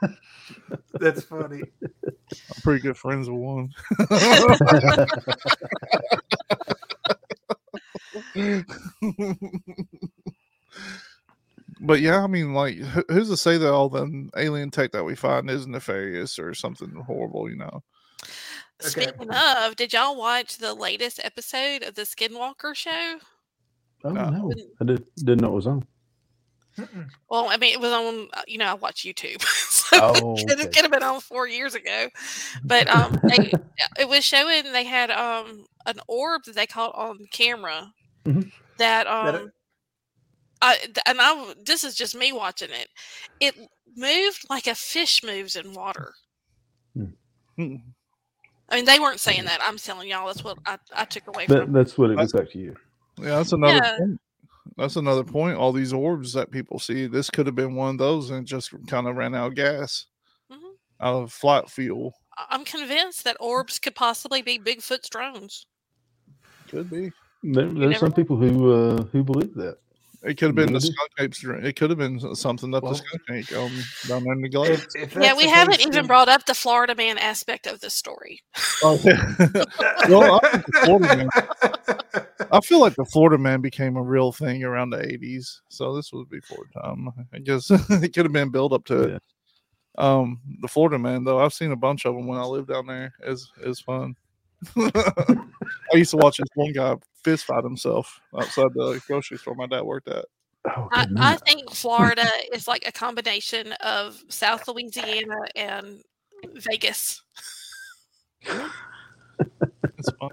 [0.93, 1.61] That's funny.
[1.83, 3.73] I'm pretty good friends with one.
[11.81, 12.77] but yeah, I mean, like,
[13.09, 17.03] who's to say that all the alien tech that we find is nefarious or something
[17.05, 17.49] horrible?
[17.49, 17.83] You know.
[18.79, 19.65] Speaking okay.
[19.65, 23.17] of, did y'all watch the latest episode of the Skinwalker show?
[24.03, 24.51] Oh no, no.
[24.79, 25.85] I did, didn't know it was on.
[27.29, 28.27] Well, I mean, it was on.
[28.33, 30.63] Uh, you know, I watch YouTube, so oh, it, could, okay.
[30.63, 32.09] it could have been on four years ago.
[32.63, 33.51] But um, they,
[33.99, 37.93] it was showing they had um an orb that they caught on camera
[38.25, 38.49] mm-hmm.
[38.77, 39.51] that um,
[40.61, 42.89] I and I this is just me watching it.
[43.39, 43.55] It
[43.95, 46.13] moved like a fish moves in water.
[46.95, 47.75] Mm-hmm.
[48.69, 49.59] I mean, they weren't saying that.
[49.63, 50.27] I'm telling y'all.
[50.27, 51.73] That's what I, I took away that, from.
[51.73, 52.75] That's what it was like to you.
[53.19, 53.97] Yeah, that's another yeah.
[53.97, 54.21] point.
[54.77, 55.57] That's another point.
[55.57, 58.71] All these orbs that people see, this could have been one of those and just
[58.87, 60.05] kind of ran out of gas,
[60.51, 60.65] mm-hmm.
[60.99, 62.13] out of flight fuel.
[62.49, 65.65] I'm convinced that orbs could possibly be Bigfoot's drones.
[66.67, 67.11] Could be.
[67.43, 68.15] There, there's some know.
[68.15, 69.77] people who uh, who believe that.
[70.23, 71.43] It could have been the skunk apes.
[71.43, 73.71] It could have been something that well, the skunk ape um,
[74.07, 74.83] down there in the glade.
[75.19, 76.07] yeah, we haven't even thing.
[76.07, 78.41] brought up the Florida man aspect of the story.
[78.83, 78.99] Oh,
[80.09, 81.29] well, I, man,
[82.51, 86.11] I, feel like the Florida man became a real thing around the '80s, so this
[86.11, 87.09] was before time.
[87.33, 89.23] I guess it could have been built up to it.
[89.97, 92.87] Um, the Florida man, though, I've seen a bunch of them when I lived down
[92.87, 93.13] there.
[93.23, 94.15] is is fun.
[94.77, 95.37] I
[95.93, 99.83] used to watch this one guy fist fight himself outside the grocery store my dad
[99.83, 100.25] worked at.
[100.65, 106.03] Oh, I, I, think Florida is like a combination of South Louisiana and
[106.55, 107.21] Vegas.
[108.41, 110.29] it's fun.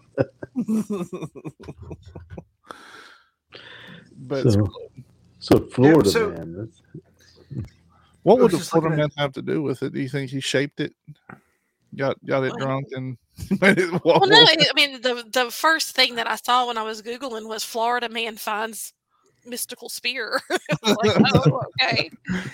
[4.17, 4.71] but so,
[5.39, 6.73] so Florida yeah, so, man.
[8.23, 9.93] What would the Florida man have to do with it?
[9.93, 10.95] Do you think he shaped it?
[11.97, 13.19] Got got it drunk and
[13.61, 17.49] well, no, I mean the the first thing that I saw when I was googling
[17.49, 18.93] was Florida man finds
[19.45, 20.41] mystical spear.
[20.51, 22.11] like, oh, okay,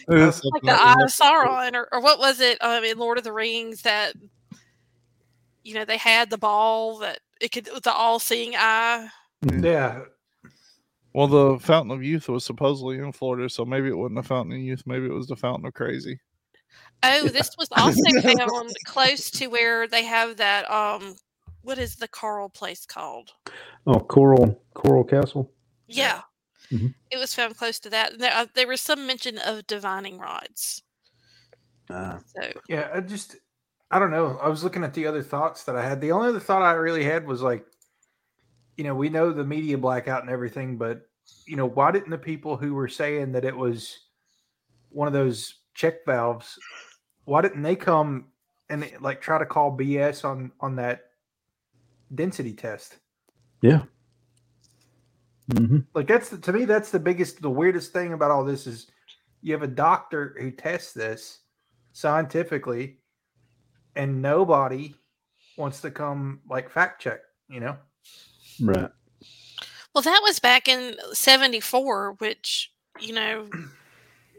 [0.08, 3.32] like the Eye of Sauron, or, or what was it um, in Lord of the
[3.32, 4.14] Rings that
[5.62, 9.08] you know they had the ball that it could the all-seeing eye.
[9.44, 9.64] Mm.
[9.64, 10.00] Yeah.
[11.12, 14.52] Well, the Fountain of Youth was supposedly in Florida, so maybe it wasn't the Fountain
[14.52, 14.82] of Youth.
[14.86, 16.20] Maybe it was the Fountain of Crazy.
[17.02, 20.70] Oh, this was also found close to where they have that.
[20.70, 21.16] Um,
[21.62, 23.32] what is the coral place called?
[23.86, 25.50] Oh, Coral Coral Castle.
[25.88, 26.20] Yeah,
[26.70, 26.88] mm-hmm.
[27.10, 28.18] it was found close to that.
[28.18, 30.82] There, uh, there was some mention of divining rods.
[31.88, 33.36] Uh, so yeah, I just
[33.90, 34.38] I don't know.
[34.40, 36.00] I was looking at the other thoughts that I had.
[36.00, 37.66] The only other thought I really had was like,
[38.76, 41.02] you know, we know the media blackout and everything, but
[41.46, 43.98] you know, why didn't the people who were saying that it was
[44.90, 46.58] one of those check valves,
[47.24, 48.26] why didn't they come
[48.68, 51.02] and like try to call BS on on that
[52.14, 52.96] density test?
[53.62, 53.82] Yeah.
[55.50, 55.78] Mm-hmm.
[55.94, 58.86] Like that's the, to me that's the biggest the weirdest thing about all this is
[59.42, 61.40] you have a doctor who tests this
[61.92, 62.99] scientifically
[63.96, 64.94] and nobody
[65.56, 67.76] wants to come like fact check, you know?
[68.60, 68.90] Right.
[69.94, 73.48] Well, that was back in 74, which, you know,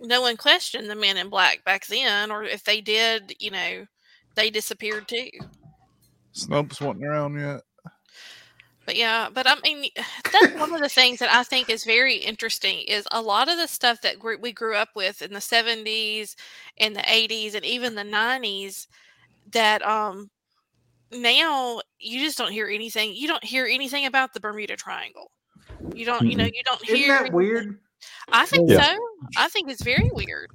[0.02, 3.86] no one questioned the men in black back then, or if they did, you know,
[4.36, 5.30] they disappeared too.
[6.34, 7.62] Snopes wasn't around yet.
[8.86, 9.92] But yeah, but I mean,
[10.32, 13.58] that's one of the things that I think is very interesting is a lot of
[13.58, 16.36] the stuff that we grew up with in the 70s
[16.80, 18.88] and the 80s and even the 90s
[19.54, 20.30] that um
[21.12, 23.14] now you just don't hear anything.
[23.14, 25.32] You don't hear anything about the Bermuda Triangle.
[25.94, 26.96] You don't, you know, you don't hear.
[26.96, 27.36] Isn't that anything.
[27.36, 27.80] weird?
[28.32, 28.82] I think yeah.
[28.82, 28.98] so.
[29.38, 30.50] I think it's very weird.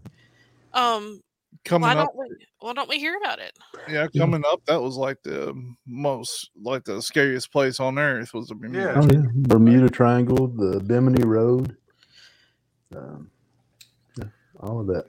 [0.73, 1.21] Um,
[1.65, 2.37] coming why up, don't we?
[2.61, 3.53] Why don't we hear about it?
[3.89, 5.55] Yeah, coming up, that was like the
[5.87, 8.79] most, like the scariest place on earth was the Bermuda.
[8.79, 9.31] Yeah, oh, yeah.
[9.35, 11.77] Bermuda Triangle, the Bimini Road,
[12.95, 13.31] um,
[14.19, 14.29] yeah,
[14.61, 15.07] all of that.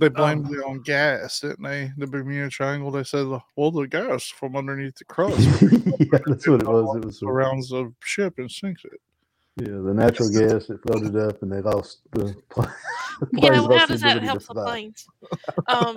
[0.00, 1.92] They blamed um, it on gas, didn't they?
[1.98, 2.90] The Bermuda Triangle.
[2.90, 5.38] They said, "Well, the gas from underneath the crust."
[6.00, 6.96] yeah, that's what it was.
[6.96, 9.00] It was around the ship and sinks it.
[9.56, 12.34] Yeah, the natural gas that floated up, and they lost the.
[12.48, 12.68] plane.
[13.32, 15.06] yeah, well, how does that help the planes?
[15.68, 15.96] Um,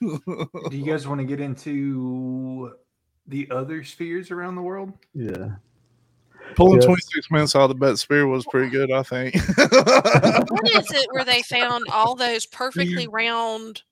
[0.00, 2.72] Do you guys want to get into
[3.28, 4.92] the other spheres around the world?
[5.14, 5.50] Yeah.
[6.54, 6.84] Pulling yes.
[6.84, 9.34] 26 minutes out of the Betz spear was pretty good, I think.
[9.36, 13.82] what is it where they found all those perfectly round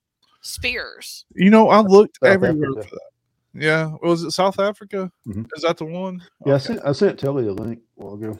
[0.42, 1.25] spears?
[1.35, 2.88] You know, I looked South everywhere Africa.
[2.88, 3.11] for that.
[3.53, 5.11] Yeah, was it South Africa?
[5.27, 5.42] Mm-hmm.
[5.57, 6.23] Is that the one?
[6.46, 6.55] Yeah, okay.
[6.55, 8.38] I sent I sent Telly a link a while ago.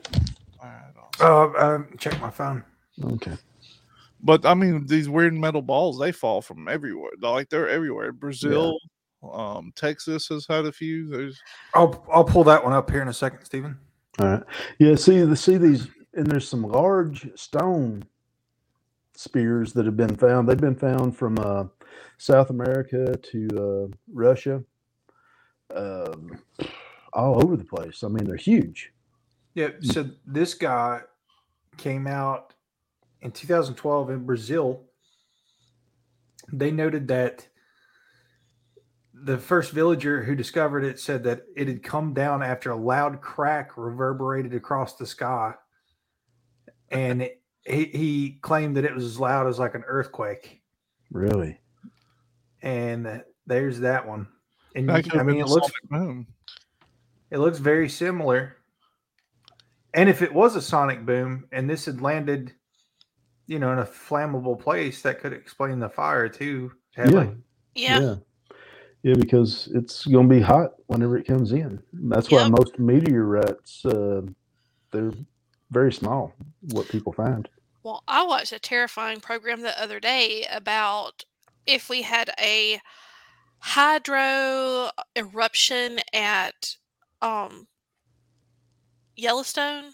[1.21, 2.65] Uh, um, check my phone.
[3.03, 3.37] Okay.
[4.23, 7.13] But I mean, these weird metal balls they fall from everywhere.
[7.21, 8.13] Like they're everywhere.
[8.13, 8.79] Brazil,
[9.23, 9.31] yeah.
[9.33, 11.09] um, Texas has had a few.
[11.09, 11.41] There's.
[11.75, 13.79] I'll I'll pull that one up here in a second, Steven.
[14.19, 14.43] All right.
[14.79, 14.97] Yeah.
[14.97, 18.05] See the see these, and there's some large stone
[19.15, 20.49] spears that have been found.
[20.49, 21.65] They've been found from uh,
[22.19, 23.49] South America to
[23.91, 24.63] uh, Russia
[25.75, 26.39] um,
[27.13, 28.03] all over the place.
[28.03, 28.93] I mean, they're huge.
[29.55, 29.71] Yeah.
[29.81, 31.03] So this guy
[31.77, 32.55] came out
[33.23, 34.85] in 2012 in Brazil.
[36.53, 37.47] They noted that
[39.23, 43.21] the first villager who discovered it said that it had come down after a loud
[43.21, 45.55] crack reverberated across the sky.
[46.91, 47.29] And
[47.67, 50.63] he, he claimed that it was as loud as like an earthquake.
[51.11, 51.61] Really?
[52.63, 54.29] And there's that one.
[54.75, 56.27] And you, I mean, it looks like moon.
[57.31, 58.57] it looks very similar.
[59.93, 62.53] And if it was a sonic boom and this had landed,
[63.49, 66.71] you know, in a flammable place, that could explain the fire too.
[66.97, 67.31] Yeah.
[67.75, 68.01] yeah.
[68.01, 68.15] yeah.
[69.03, 71.83] Yeah, because it's going to be hot whenever it comes in.
[71.93, 74.23] That's why most meteorites uh,
[74.91, 75.13] they're
[75.71, 76.35] very small.
[76.73, 77.49] What people find.
[77.83, 81.25] Well, I watched a terrifying program the other day about
[81.67, 82.81] if we had a
[83.59, 86.77] hydro eruption at
[87.23, 87.69] um,
[89.17, 89.93] Yellowstone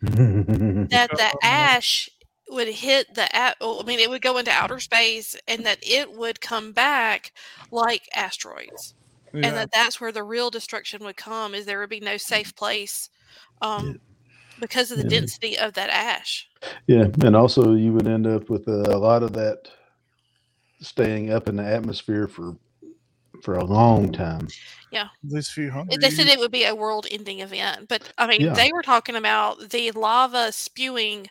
[0.00, 2.08] that the ash
[2.50, 6.12] would hit the at I mean it would go into outer space and that it
[6.12, 7.32] would come back
[7.70, 8.94] like asteroids.
[9.32, 9.46] Yeah.
[9.46, 12.56] And that that's where the real destruction would come is there would be no safe
[12.56, 13.10] place
[13.60, 13.92] um, yeah.
[14.60, 15.20] because of the yeah.
[15.20, 16.48] density of that ash.
[16.86, 19.68] Yeah, and also you would end up with a, a lot of that
[20.80, 22.56] staying up in the atmosphere for
[23.42, 24.48] for a long time.
[24.90, 25.08] Yeah.
[25.22, 26.00] These few hundred.
[26.00, 27.88] They said it would be a world ending event.
[27.88, 28.54] But I mean, yeah.
[28.54, 31.28] they were talking about the lava spewing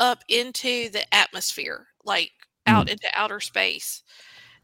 [0.00, 2.30] up into the atmosphere, like
[2.66, 2.92] out mm.
[2.92, 4.02] into outer space.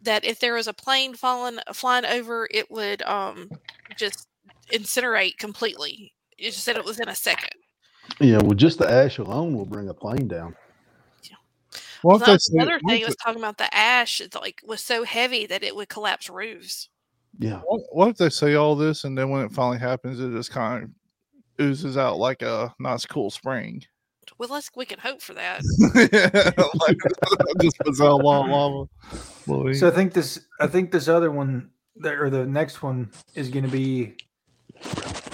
[0.02, 3.50] That if there was a plane falling flying over, it would um
[3.96, 4.28] just
[4.72, 6.14] incinerate completely.
[6.38, 7.50] You just said it was in a second.
[8.18, 10.56] Yeah, well, just the ash alone will bring a plane down.
[12.02, 14.20] Well, well that's another thing he was talking about the ash.
[14.20, 16.88] It's like was so heavy that it would collapse roofs.
[17.38, 17.60] Yeah.
[17.66, 20.50] What, what, if they say all this and then when it finally happens, it just
[20.50, 20.90] kind of
[21.60, 23.82] oozes out like a nice cool spring?
[24.38, 25.62] Well, let's we can hope for that.
[25.94, 26.98] yeah, like
[27.60, 28.88] just puts out lava.
[29.74, 31.70] So I think this, I think this other one,
[32.04, 34.16] or the next one, is going to be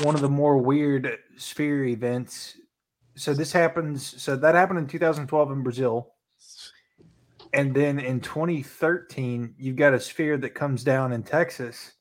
[0.02, 2.56] one of the more weird sphere events.
[3.16, 4.22] So this happens.
[4.22, 6.12] So that happened in 2012 in Brazil
[7.52, 11.92] And then in 2013, you've got a sphere that comes down in Texas,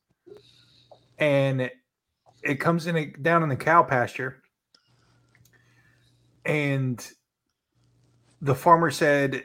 [1.18, 1.70] and
[2.44, 4.42] it comes in a, down in the cow pasture,
[6.46, 7.12] and
[8.42, 9.44] the farmer said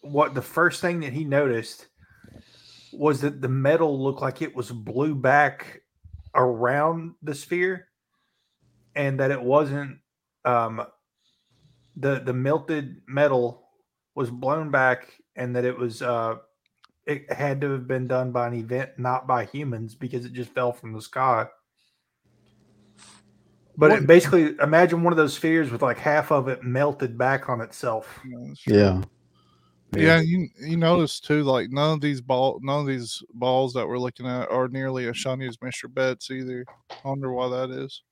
[0.00, 1.86] what the first thing that he noticed
[2.92, 5.82] was that the metal looked like it was blew back
[6.34, 7.88] around the sphere
[8.94, 9.98] and that it wasn't
[10.44, 10.84] um,
[11.96, 13.68] the the melted metal
[14.14, 16.36] was blown back and that it was uh,
[17.06, 20.50] it had to have been done by an event not by humans because it just
[20.50, 21.46] fell from the sky
[23.76, 27.48] but it basically imagine one of those spheres with like half of it melted back
[27.48, 28.20] on itself
[28.66, 29.00] yeah
[29.96, 33.86] yeah, you you notice too, like none of these ball, none of these balls that
[33.86, 36.64] we're looking at are nearly as shiny as Mister Betz either.
[36.90, 38.02] I wonder why that is.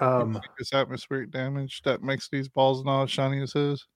[0.00, 3.86] Um, it's atmospheric damage that makes these balls not as shiny as his.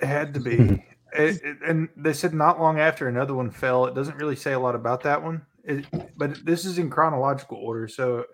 [0.00, 0.56] It had to be.
[1.12, 3.86] it, it, and they said not long after another one fell.
[3.86, 5.86] It doesn't really say a lot about that one, it,
[6.16, 7.86] but this is in chronological order.
[7.86, 8.24] So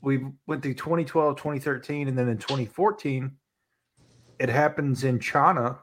[0.00, 3.32] we went through 2012, 2013, and then in 2014
[4.38, 5.78] it happens in China.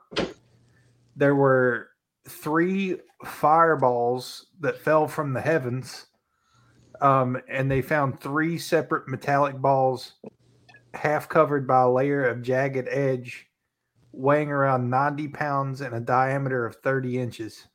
[1.16, 1.90] There were
[2.28, 6.08] three fireballs that fell from the heavens,
[7.02, 10.14] um, and they found three separate metallic balls,
[10.94, 13.48] half covered by a layer of jagged edge,
[14.12, 17.68] weighing around 90 pounds and a diameter of 30 inches.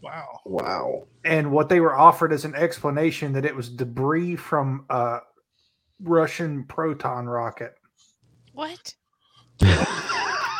[0.00, 0.40] Wow.
[0.44, 1.06] Wow.
[1.24, 5.18] And what they were offered as an explanation that it was debris from a
[6.00, 7.74] Russian proton rocket.
[8.52, 8.94] What?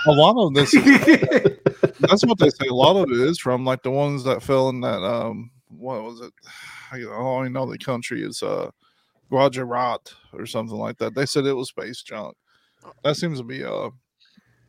[0.07, 0.73] a lot of this
[2.01, 4.69] that's what they say a lot of it is from like the ones that fell
[4.69, 6.33] in that um what was it
[6.93, 8.71] i only know the country is uh
[9.31, 12.37] gujarat or something like that they said it was space junk
[13.03, 13.91] that seems to be uh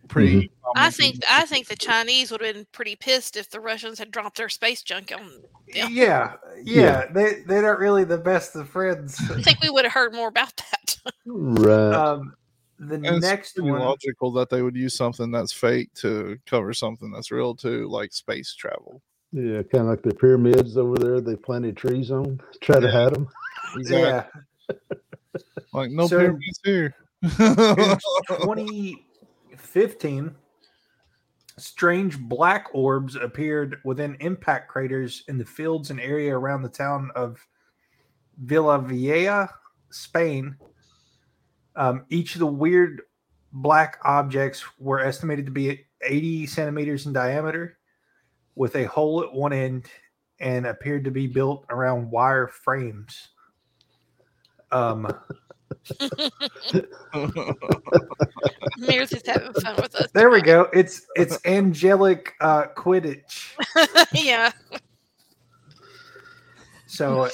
[0.07, 0.71] pretty mm-hmm.
[0.75, 4.11] i think i think the chinese would have been pretty pissed if the russians had
[4.11, 5.41] dropped their space junk on them.
[5.67, 5.87] Yeah.
[5.89, 9.93] yeah yeah, they they're not really the best of friends i think we would have
[9.93, 12.33] heard more about that right um
[12.79, 17.11] the and next one logical that they would use something that's fake to cover something
[17.11, 19.01] that's real too, like space travel.
[19.31, 21.19] Yeah, kind of like the pyramids over there.
[21.19, 22.81] They planted trees on, try yeah.
[22.81, 23.27] to hide them.
[23.75, 23.99] Exactly.
[23.99, 24.77] Yeah.
[25.73, 26.95] like no so, pyramids here.
[29.73, 30.35] 2015,
[31.57, 37.11] strange black orbs appeared within impact craters in the fields and area around the town
[37.15, 37.45] of
[38.45, 39.49] Villavella,
[39.89, 40.55] Spain,
[41.75, 43.01] um, each of the weird
[43.53, 47.77] black objects were estimated to be 80 centimeters in diameter
[48.55, 49.85] with a hole at one end
[50.39, 53.29] and appeared to be built around wire frames.
[54.71, 55.07] Um,
[58.77, 60.11] Mears is having fun with us.
[60.13, 60.67] There we go.
[60.73, 63.55] It's it's angelic uh, Quidditch.
[64.13, 64.51] yeah.
[66.87, 67.29] So,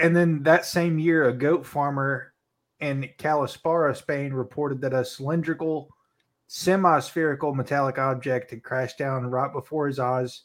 [0.00, 2.32] and then that same year, a goat farmer
[2.80, 5.88] in Calasparra, Spain, reported that a cylindrical,
[6.48, 10.42] semi spherical metallic object had crashed down right before his eyes.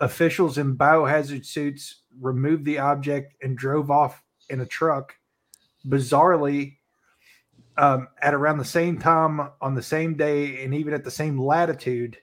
[0.00, 5.14] Officials in biohazard suits removed the object and drove off in a truck.
[5.88, 6.76] Bizarrely,
[7.76, 11.40] um, at around the same time, on the same day, and even at the same
[11.40, 12.18] latitude,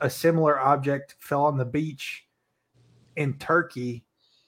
[0.00, 2.26] a similar object fell on the beach
[3.16, 4.04] in Turkey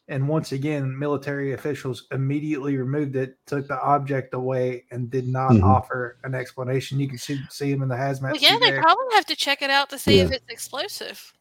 [0.09, 5.53] and once again, military officials immediately removed it, took the object away, and did not
[5.53, 5.65] mm-hmm.
[5.65, 6.99] offer an explanation.
[6.99, 8.33] You can see, see them in the hazmat.
[8.33, 8.83] Well, yeah, they there.
[8.83, 10.25] probably have to check it out to see yeah.
[10.25, 11.33] if it's explosive.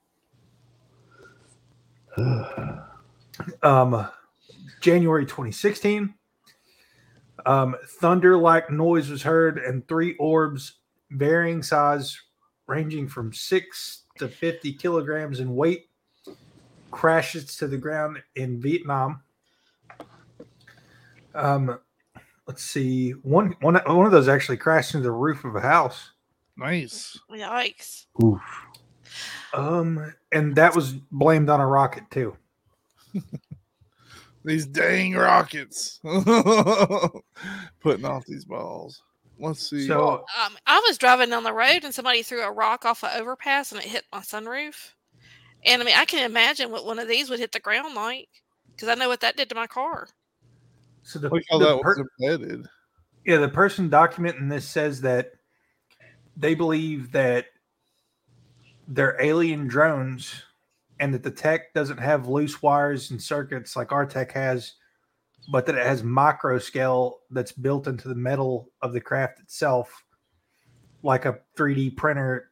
[3.64, 4.08] um,
[4.80, 6.14] January 2016,
[7.46, 10.80] um, thunder like noise was heard, and three orbs,
[11.12, 12.20] varying size,
[12.68, 15.90] ranging from six to 50 kilograms in weight,
[16.92, 19.22] crashes to the ground in Vietnam.
[21.34, 21.80] Um,
[22.48, 23.12] let's see.
[23.12, 26.12] One one one of those actually crashed into the roof of a house.
[26.58, 27.18] Nice.
[27.32, 28.06] Yikes.
[28.22, 28.42] Oof.
[29.54, 32.38] Um, and that was blamed on a rocket too.
[34.44, 39.02] these dang rockets putting off these balls.
[39.40, 39.88] Let's see.
[39.88, 43.10] So um, I was driving down the road and somebody threw a rock off an
[43.16, 44.92] overpass and it hit my sunroof.
[45.66, 48.30] And I mean, I can imagine what one of these would hit the ground like
[48.72, 50.08] because I know what that did to my car.
[51.04, 52.68] So the, Look how the that per- was embedded.
[53.26, 55.32] Yeah, the person documenting this says that
[56.36, 57.46] they believe that
[58.88, 60.44] they're alien drones
[61.02, 64.74] and that the tech doesn't have loose wires and circuits like our tech has,
[65.52, 70.06] but that it has micro scale that's built into the metal of the craft itself,
[71.02, 72.52] like a 3D printer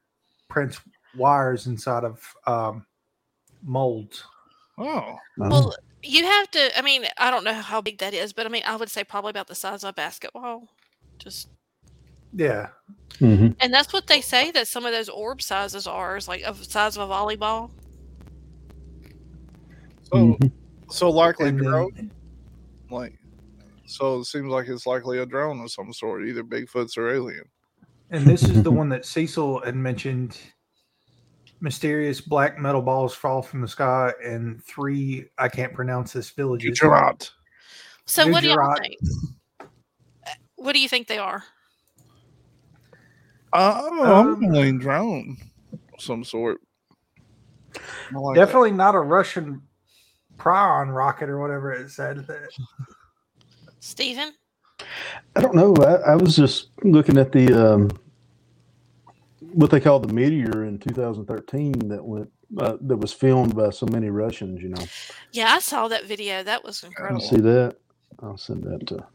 [0.49, 0.81] prints
[1.15, 2.85] wires inside of um,
[3.63, 4.23] molds.
[4.79, 6.77] Oh, well, you have to.
[6.77, 9.03] I mean, I don't know how big that is, but I mean, I would say
[9.03, 10.67] probably about the size of a basketball.
[11.19, 11.49] Just
[12.33, 12.69] yeah,
[13.19, 13.49] mm-hmm.
[13.59, 16.65] and that's what they say that some of those orb sizes are, is like of
[16.65, 17.69] size of a volleyball.
[20.11, 20.47] So, mm-hmm.
[20.89, 22.11] so likely drone,
[22.89, 23.13] like,
[23.85, 27.43] so it seems like it's likely a drone of some sort, either Bigfoot's or alien.
[28.09, 30.37] And this is the one that Cecile had mentioned.
[31.61, 36.79] Mysterious black metal balls fall from the sky, and three I can't pronounce this villages.
[36.79, 37.29] Gujarat.
[38.05, 38.33] So Gujarat.
[38.33, 39.69] what do you think?
[40.55, 41.43] What do you think they are?
[43.51, 45.37] Uh, I'm um, drone,
[45.97, 46.61] some sort.
[48.13, 48.77] Like definitely that.
[48.77, 49.61] not a Russian
[50.39, 52.25] Prion rocket or whatever it said.
[53.79, 54.33] Steven?
[55.35, 55.75] I don't know.
[55.75, 57.89] I, I, was just looking at the um,
[59.53, 63.85] what they call the meteor in 2013 that went uh, that was filmed by so
[63.87, 64.61] many Russians.
[64.61, 64.83] You know.
[65.31, 66.43] Yeah, I saw that video.
[66.43, 67.21] That was incredible.
[67.21, 67.75] see that?
[68.21, 69.05] I'll send that to.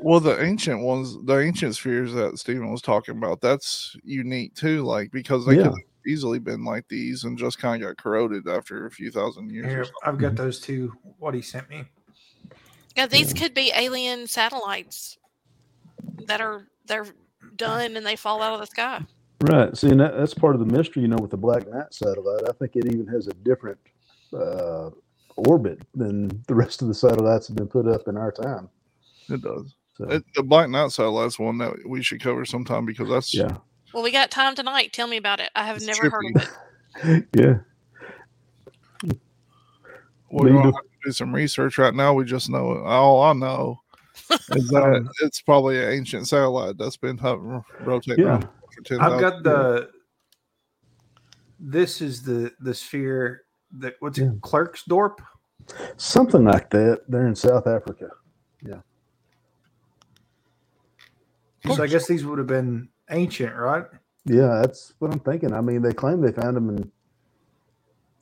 [0.00, 4.82] Well, the ancient ones, the ancient spheres that Steven was talking about, that's unique too.
[4.82, 5.64] Like because they yeah.
[5.64, 9.50] could easily been like these and just kind of got corroded after a few thousand
[9.50, 9.66] years.
[9.66, 10.92] Here, I've got those two.
[11.18, 11.84] What he sent me.
[12.96, 13.40] Yeah, these yeah.
[13.40, 15.18] could be alien satellites
[16.26, 17.06] that are they're
[17.56, 19.04] done and they fall out of the sky.
[19.40, 19.76] Right.
[19.76, 22.48] See, and that, that's part of the mystery, you know, with the Black Knight satellite.
[22.48, 23.78] I think it even has a different
[24.32, 24.90] uh,
[25.36, 28.68] orbit than the rest of the satellites have been put up in our time.
[29.28, 29.74] It does.
[29.96, 30.04] So.
[30.04, 33.56] It, the Black Knight satellite's one that we should cover sometime because that's yeah.
[33.92, 34.92] Well, we got time tonight.
[34.92, 35.50] Tell me about it.
[35.54, 36.12] I have it's never trippy.
[36.12, 36.42] heard of
[37.04, 37.28] it.
[37.36, 37.54] yeah.
[40.30, 42.14] We're going to do some research right now.
[42.14, 43.80] We just know all I know
[44.30, 48.40] is that it's probably an ancient satellite that's been hovering, rotating yeah.
[48.74, 49.90] for 10, I've got the.
[51.64, 53.42] This is the the sphere
[53.78, 54.26] that what's yeah.
[54.26, 55.18] it, Klerksdorp?
[55.96, 57.02] Something like that.
[57.06, 58.08] They're in South Africa.
[58.62, 58.80] Yeah.
[61.72, 63.84] So I guess these would have been ancient, right?
[64.24, 65.52] Yeah, that's what I'm thinking.
[65.52, 66.90] I mean, they claim they found them in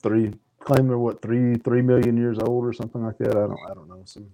[0.01, 0.33] three.
[0.59, 3.31] Claim they're what three three million years old or something like that.
[3.31, 4.01] I don't I don't know.
[4.05, 4.27] Some.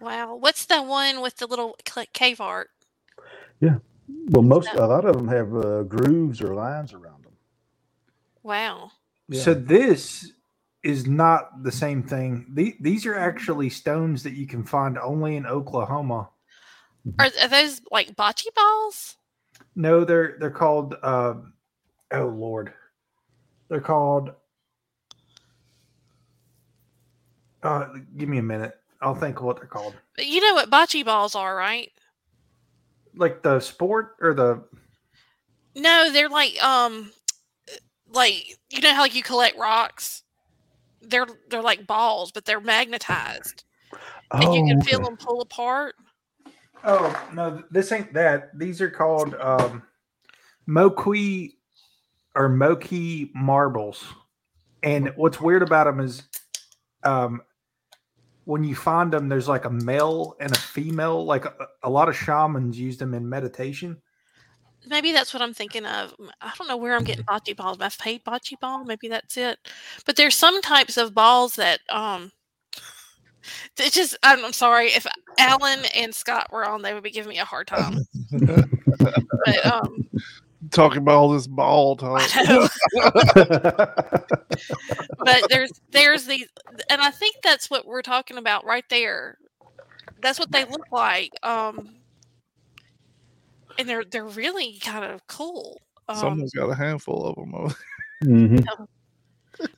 [0.00, 1.76] Wow, what's the one with the little
[2.12, 2.70] cave art?
[3.60, 3.78] Yeah,
[4.28, 7.32] well, most a lot of them have uh, grooves or lines around them.
[8.42, 8.92] Wow.
[9.28, 9.40] Yeah.
[9.40, 10.32] So this
[10.82, 12.46] is not the same thing.
[12.50, 16.28] The, these are actually stones that you can find only in Oklahoma.
[17.18, 19.16] Are, are those like bocce balls?
[19.76, 20.96] No, they're they're called.
[21.02, 21.34] Uh,
[22.12, 22.72] oh Lord,
[23.68, 24.32] they're called.
[27.62, 28.74] Uh, give me a minute.
[29.02, 29.94] I'll think of what they're called.
[30.18, 31.92] You know what bocce balls are, right?
[33.14, 34.64] Like the sport or the.
[35.74, 37.12] No, they're like um,
[38.10, 40.22] like you know how like you collect rocks.
[41.02, 43.98] They're they're like balls, but they're magnetized, oh,
[44.32, 44.90] and you can okay.
[44.90, 45.96] feel them pull apart.
[46.86, 48.56] Oh no, this ain't that.
[48.56, 49.82] These are called um,
[50.68, 51.54] Moqui
[52.36, 54.04] or Moki marbles.
[54.84, 56.22] And what's weird about them is
[57.02, 57.42] um,
[58.44, 61.24] when you find them, there's like a male and a female.
[61.24, 64.00] Like a, a, lot of shamans use them in meditation.
[64.86, 66.14] Maybe that's what I'm thinking of.
[66.40, 67.80] I don't know where I'm getting bocce balls.
[67.80, 68.84] My fate bocce ball.
[68.84, 69.58] Maybe that's it.
[70.04, 72.30] But there's some types of balls that um,
[73.78, 75.06] it's just I'm, I'm, sorry if
[75.38, 77.98] Alan and Scott were on, they would be giving me a hard time.
[78.30, 80.08] but um,
[80.70, 82.22] talking about all this ball talk.
[85.18, 86.48] but there's there's these,
[86.90, 89.38] and I think that's what we're talking about right there.
[90.22, 91.32] That's what they look like.
[91.42, 91.96] Um,
[93.78, 95.80] and they're they're really kind of cool.
[96.08, 97.74] Um, Someone's got a handful of them.
[98.24, 98.84] mm-hmm.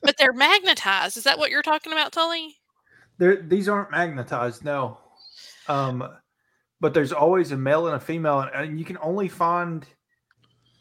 [0.03, 1.17] But they're magnetized.
[1.17, 2.58] Is that what you're talking about, Tully?
[3.19, 4.97] There, these aren't magnetized, no.
[5.67, 6.07] Um,
[6.79, 9.85] but there's always a male and a female, and you can only find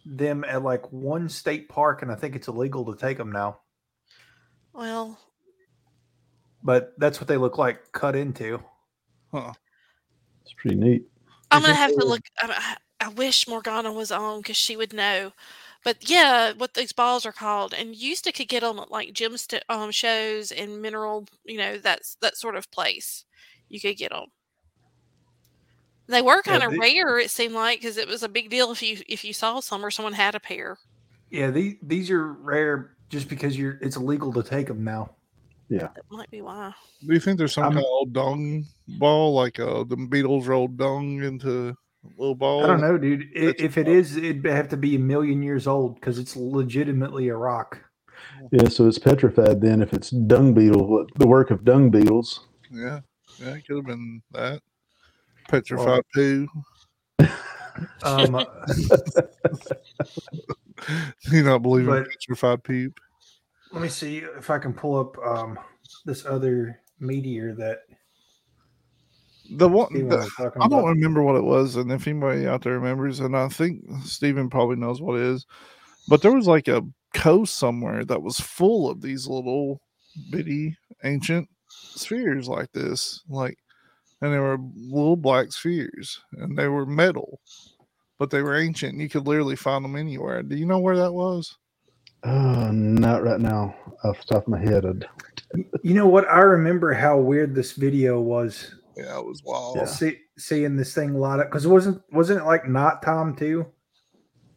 [0.07, 3.59] them at like one state park, and I think it's illegal to take them now.
[4.73, 5.19] Well,
[6.63, 8.63] but that's what they look like cut into.
[9.33, 9.53] Huh.
[10.43, 11.03] It's pretty neat.
[11.51, 12.23] I'm gonna have to look.
[12.39, 15.33] I, I wish Morgana was on because she would know.
[15.85, 19.13] But yeah, what these balls are called, and used to could get them at like
[19.13, 23.25] gym st- um, shows and mineral, you know, that's that sort of place.
[23.69, 24.27] You could get them.
[26.09, 27.19] They were kind of yeah, rare.
[27.19, 29.85] It seemed like because it was a big deal if you if you saw some
[29.85, 30.79] or someone had a pair.
[31.31, 35.15] Yeah, these these are rare just because you're it's illegal to take them now.
[35.69, 36.75] Yeah, that might be why.
[37.07, 38.65] Do you think there's some I'm, kind of old dung
[38.99, 41.77] ball like uh the beetles rolled dung into
[42.17, 42.65] little ball.
[42.65, 43.29] I don't know, dude.
[43.35, 47.29] It, if it is, it'd have to be a million years old because it's legitimately
[47.29, 47.85] a rock.
[48.53, 49.83] Yeah, so it's petrified then.
[49.83, 52.41] If it's dung beetle, the work of dung beetles.
[52.71, 53.01] Yeah,
[53.39, 54.63] yeah, it could have been that
[55.49, 56.49] petrified poo.
[58.03, 58.35] Um,
[61.31, 62.99] you not believe in petrified poop?
[63.73, 65.59] Let me see if I can pull up um,
[66.05, 67.81] this other meteor that
[69.51, 73.21] the one the, I don't remember what it was, and if anybody out there remembers,
[73.21, 75.47] and I think Steven probably knows what it is,
[76.09, 76.83] but there was like a
[77.15, 79.81] coast somewhere that was full of these little
[80.31, 83.59] bitty ancient spheres like this, like,
[84.21, 87.41] and they were little black spheres, and they were metal,
[88.19, 88.95] but they were ancient.
[88.95, 90.43] And you could literally find them anywhere.
[90.43, 91.57] Do you know where that was?
[92.25, 94.85] Uh, not right now, off the top of my head.
[94.85, 95.07] I'd...
[95.83, 96.29] You know what?
[96.29, 98.75] I remember how weird this video was.
[98.99, 99.77] Yeah, it was wild.
[99.77, 99.85] Yeah.
[99.85, 103.67] See, seeing this thing light up because it wasn't wasn't it like night time too?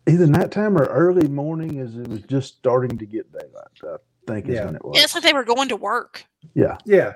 [0.08, 3.68] Either nighttime or early morning, as it was just starting to get daylight.
[3.84, 4.98] I think is when it was.
[4.98, 6.26] Yeah, it's like they were going to work.
[6.56, 7.14] Yeah, yeah,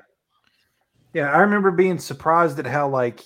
[1.13, 1.31] yeah.
[1.31, 3.21] I remember being surprised at how like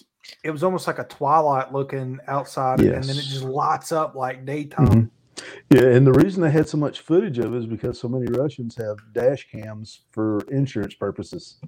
[0.46, 2.96] it was almost like a twilight looking outside, yes.
[2.96, 4.88] and then it just lights up like daytime.
[4.88, 5.76] Mm-hmm.
[5.76, 8.28] Yeah, and the reason they had so much footage of it is because so many
[8.32, 11.60] Russians have dash cams for insurance purposes.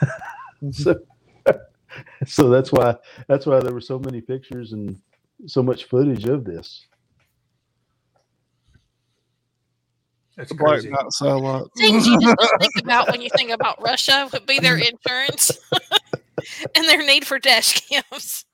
[0.72, 0.96] so,
[2.26, 2.96] so that's why
[3.28, 5.00] that's why there were so many pictures and
[5.46, 6.86] so much footage of this.
[10.36, 10.90] That's crazy.
[10.90, 11.64] not satellite.
[11.76, 15.52] Things you just don't think about when you think about Russia would be their insurance
[16.74, 18.44] and their need for dash cams.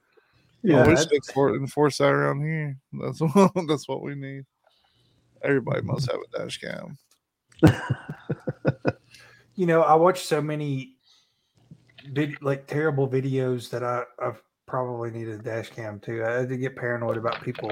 [0.62, 2.76] Oh, yeah, we should enforce that around here.
[2.92, 4.44] That's what, that's what we need.
[5.42, 6.98] Everybody must have a dash cam.
[9.54, 10.96] you know, I watch so many
[12.12, 16.24] vid- like terrible videos that I I've probably needed a dash cam too.
[16.24, 17.70] I had to get paranoid about people,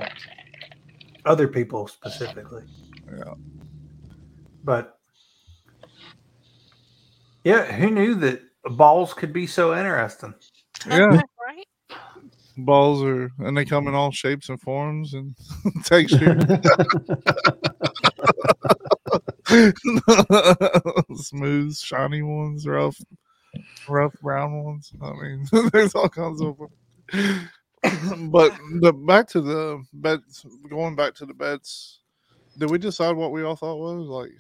[1.24, 2.64] other people specifically.
[3.10, 3.34] Yeah.
[4.64, 4.98] But
[7.44, 10.34] yeah, who knew that balls could be so interesting?
[10.86, 11.20] Yeah.
[11.46, 11.66] right.
[12.56, 15.36] Balls are, and they come in all shapes and forms and
[15.84, 16.42] textures.
[21.14, 22.98] Smooth, shiny ones, rough,
[23.88, 24.92] rough brown ones.
[25.00, 27.48] I mean, there's all kinds of them.
[28.30, 32.00] but the back to the Betz, going back to the Betz.
[32.56, 34.32] Did we decide what we all thought was like?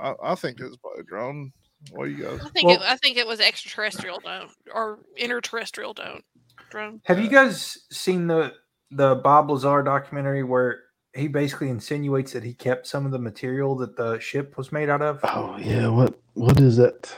[0.00, 1.52] I, I think it's by a drone.
[1.90, 2.40] What do you guys?
[2.44, 6.22] I think well, it, I think it was extraterrestrial drone or interterrestrial drone.
[6.70, 7.00] Drone.
[7.04, 8.52] Have you guys seen the
[8.90, 10.80] the Bob Lazar documentary where
[11.14, 14.90] he basically insinuates that he kept some of the material that the ship was made
[14.90, 15.20] out of?
[15.22, 17.14] Oh yeah, what what is that?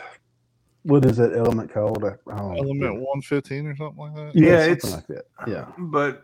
[0.83, 2.03] What is that element called?
[2.05, 4.33] element one fifteen or something like that.
[4.35, 5.25] Yeah, yeah it's like that.
[5.47, 6.23] Yeah, but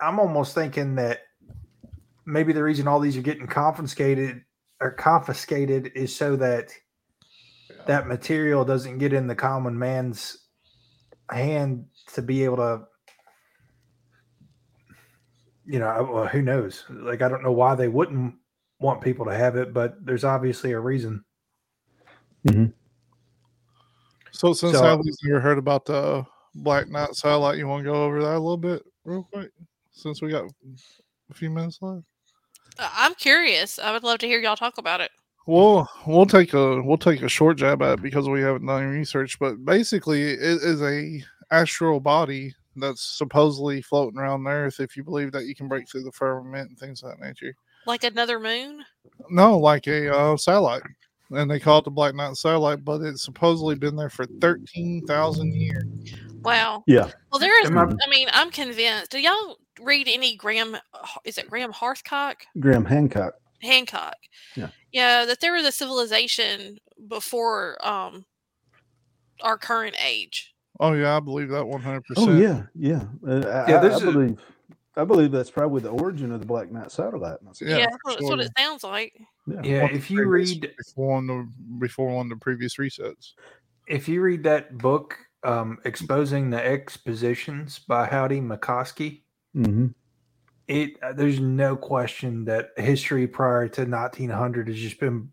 [0.00, 1.20] I'm almost thinking that
[2.26, 4.42] maybe the reason all these are getting confiscated
[4.80, 6.70] or confiscated is so that
[7.86, 10.38] that material doesn't get in the common man's
[11.30, 12.82] hand to be able to
[15.66, 18.34] you know well, who knows like i don't know why they wouldn't
[18.78, 21.24] want people to have it but there's obviously a reason
[22.46, 22.66] mm-hmm.
[24.34, 26.24] So since so, i've never heard about the
[26.56, 29.50] black knight satellite you want to go over that a little bit real quick
[29.92, 30.44] since we got
[31.30, 32.04] a few minutes left
[32.78, 35.10] i'm curious i would love to hear y'all talk about it
[35.46, 38.82] well, we'll take a we'll take a short jab at it because we haven't done
[38.82, 39.38] any research.
[39.38, 44.80] But basically, it is a astral body that's supposedly floating around the Earth.
[44.80, 47.54] If you believe that you can break through the firmament and things of that nature,
[47.86, 48.84] like another moon.
[49.28, 50.82] No, like a uh, satellite,
[51.36, 52.84] and they call it the Black Knight satellite.
[52.84, 55.84] But it's supposedly been there for thirteen thousand years.
[56.42, 56.84] Wow.
[56.86, 57.10] Yeah.
[57.30, 57.70] Well, there is.
[57.70, 59.10] I mean, I'm convinced.
[59.10, 60.76] Do y'all read any Graham?
[61.24, 62.44] Is it Graham Heathcock?
[62.60, 63.34] Graham Hancock.
[63.62, 64.16] Hancock.
[64.56, 64.68] Yeah.
[64.92, 66.78] Yeah, that there was a civilization
[67.08, 68.24] before um
[69.42, 70.54] our current age.
[70.80, 72.30] Oh yeah, I believe that one hundred percent.
[72.30, 73.80] Oh yeah, yeah, uh, yeah.
[73.80, 74.38] I, I believe,
[74.96, 77.38] I believe that's probably the origin of the Black Knight satellite.
[77.60, 79.20] Yeah, yeah that's, what, it sounds like.
[79.46, 83.32] Yeah, yeah if you read before on the before on the previous resets,
[83.86, 89.22] if you read that book, um, exposing the expositions by Howdy McCoskey,
[89.56, 89.86] mm-hmm
[90.68, 95.30] it uh, there's no question that history prior to 1900 has just been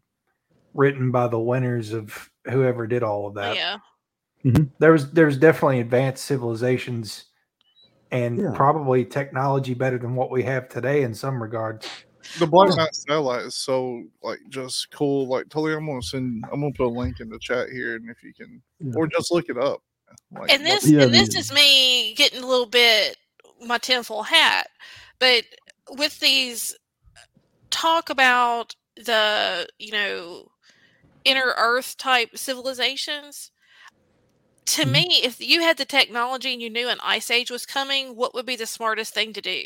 [0.73, 3.55] written by the winners of whoever did all of that.
[3.55, 3.77] Yeah.
[4.43, 4.65] Mm-hmm.
[4.79, 7.25] There was there's definitely advanced civilizations
[8.11, 8.51] and yeah.
[8.53, 11.87] probably technology better than what we have today in some regards.
[12.39, 15.27] The Black Knight satellite is so like just cool.
[15.27, 16.43] Like totally, I'm gonna send.
[16.51, 18.93] I'm gonna put a link in the chat here, and if you can, yeah.
[18.95, 19.81] or just look it up.
[20.31, 23.17] Like, and this, yeah, and this is me getting a little bit
[23.65, 24.67] my tinfoil hat.
[25.19, 25.45] But
[25.97, 26.75] with these
[27.69, 30.51] talk about the you know
[31.23, 33.51] inner earth type civilizations
[34.65, 34.91] to mm-hmm.
[34.91, 38.33] me if you had the technology and you knew an ice age was coming what
[38.33, 39.63] would be the smartest thing to do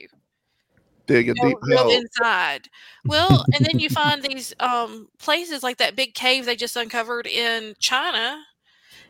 [1.08, 2.68] dig a go, deep hole inside
[3.06, 7.28] well and then you find these um places like that big cave they just uncovered
[7.28, 8.42] in china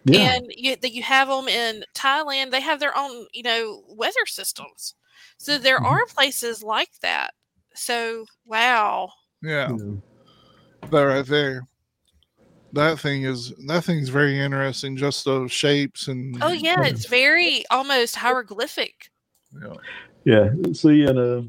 [0.04, 0.36] yeah.
[0.36, 4.26] and you, that you have them in thailand they have their own you know weather
[4.26, 4.96] systems
[5.38, 5.86] so there mm-hmm.
[5.86, 7.34] are places like that
[7.76, 9.12] so wow.
[9.42, 9.70] Yeah.
[10.92, 11.68] That right there.
[12.74, 17.64] That thing is that thing's very interesting, just those shapes and Oh yeah, it's very
[17.70, 19.10] almost hieroglyphic.
[19.62, 19.74] Yeah.
[20.26, 20.50] Yeah.
[20.74, 21.42] See and uh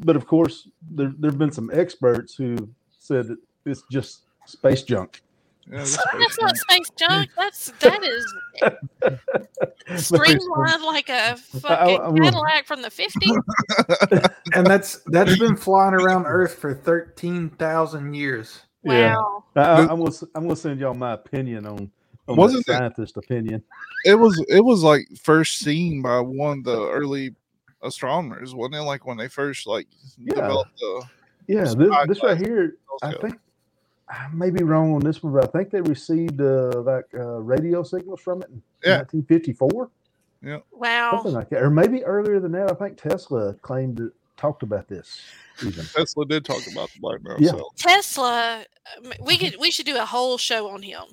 [0.00, 2.68] but of course there there've been some experts who
[2.98, 5.22] said that it's just space junk.
[5.66, 7.30] Yeah, that's, that's not space junk.
[7.36, 8.34] That's that is
[10.06, 13.36] streamlined like a fucking I, I, Cadillac from the fifties.
[14.54, 18.60] and that's that's been flying around Earth for thirteen thousand years.
[18.82, 19.44] Wow.
[19.56, 19.62] Yeah.
[19.62, 21.90] I, am gonna I'm gonna send y'all my opinion on,
[22.28, 23.62] on wasn't scientist it, opinion.
[24.04, 27.34] It was it was like first seen by one of the early
[27.84, 28.82] astronomers, wasn't it?
[28.82, 29.86] Like when they first like
[30.18, 30.34] yeah.
[30.34, 31.04] developed the
[31.46, 31.74] yeah, this,
[32.08, 33.38] this right here, I think
[34.08, 37.40] I may be wrong on this one, but I think they received uh, like uh,
[37.40, 38.98] radio signals from it in yeah.
[38.98, 39.90] 1954.
[40.42, 40.58] Yeah.
[40.72, 41.12] Wow.
[41.12, 41.62] Something like that.
[41.62, 42.70] Or maybe earlier than that.
[42.70, 45.22] I think Tesla claimed it, talked about this.
[45.64, 45.86] Even.
[45.86, 47.36] Tesla did talk about the black man.
[47.38, 47.52] Yeah.
[47.76, 48.64] Tesla,
[49.20, 51.04] we could we should do a whole show on him.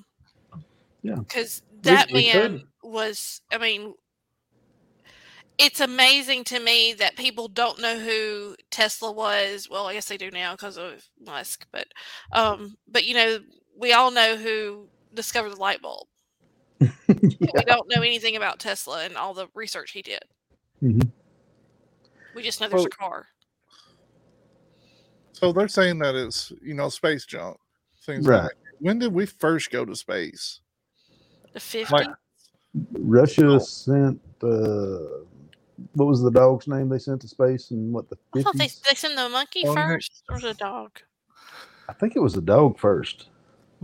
[1.02, 1.14] Yeah.
[1.14, 3.94] Because that we, man we was, I mean,
[5.62, 9.68] it's amazing to me that people don't know who Tesla was.
[9.70, 11.86] Well, I guess they do now because of Musk, but
[12.32, 13.38] um, but you know,
[13.78, 16.08] we all know who discovered the light bulb.
[16.80, 16.88] yeah.
[17.08, 20.24] We don't know anything about Tesla and all the research he did.
[20.82, 21.08] Mm-hmm.
[22.34, 23.26] We just know there's a car.
[25.30, 27.56] So they're saying that it's you know space junk
[28.04, 28.26] things.
[28.26, 28.42] Right.
[28.42, 30.60] Like when did we first go to space?
[31.52, 31.90] The 50s.
[31.90, 32.08] Like,
[32.94, 33.58] Russia oh.
[33.58, 35.22] sent uh,
[35.94, 38.40] what was the dog's name they sent to space and what the 50s?
[38.40, 41.00] I thought they, they sent the monkey oh, first or the dog.
[41.88, 43.26] I think it was the dog first.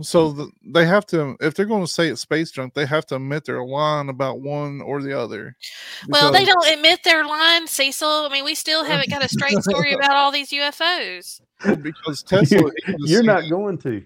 [0.01, 3.05] So the, they have to, if they're going to say it's space junk, they have
[3.07, 5.57] to admit their line about one or the other.
[6.07, 8.25] Well, they don't admit their line, Cecile.
[8.25, 11.41] I mean, we still haven't got a straight story about all these UFOs.
[11.81, 13.49] Because Tesla, you're not it.
[13.49, 14.01] going to.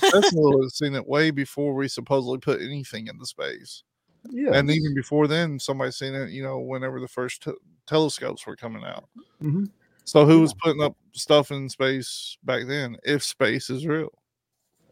[0.00, 3.84] Tesla has seen it way before we supposedly put anything into space.
[4.28, 4.54] Yeah.
[4.54, 7.52] And even before then, somebody seen it, you know, whenever the first t-
[7.86, 9.08] telescopes were coming out.
[9.42, 9.64] Mm-hmm.
[10.04, 12.96] So who was putting up stuff in space back then?
[13.04, 14.12] If space is real.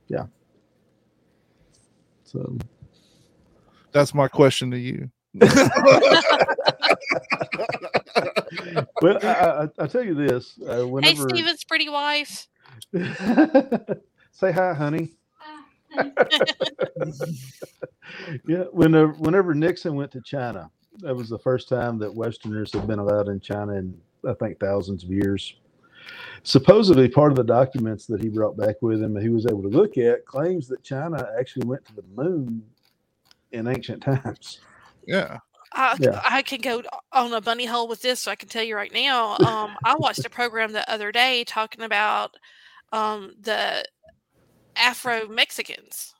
[0.07, 0.27] Yeah.
[2.25, 2.59] So
[3.93, 5.11] that's my question to you.
[5.41, 5.49] well,
[9.23, 10.59] I, I, I, tell you this.
[10.67, 11.23] Uh, whenever...
[11.23, 12.49] Hey, Steven's pretty wife.
[14.33, 15.18] Say hi, honey.
[18.47, 22.87] yeah, whenever whenever Nixon went to China, that was the first time that Westerners had
[22.87, 25.55] been allowed in China in I think thousands of years.
[26.43, 29.63] Supposedly, part of the documents that he brought back with him that he was able
[29.63, 32.63] to look at claims that China actually went to the moon
[33.53, 34.61] in ancient times.
[35.07, 35.39] Yeah.
[35.73, 36.23] I, yeah.
[36.25, 36.83] I can go
[37.13, 39.37] on a bunny hole with this, so I can tell you right now.
[39.39, 42.37] Um, I watched a program the other day talking about
[42.93, 43.85] um, the
[44.79, 46.15] Afro Mexicans.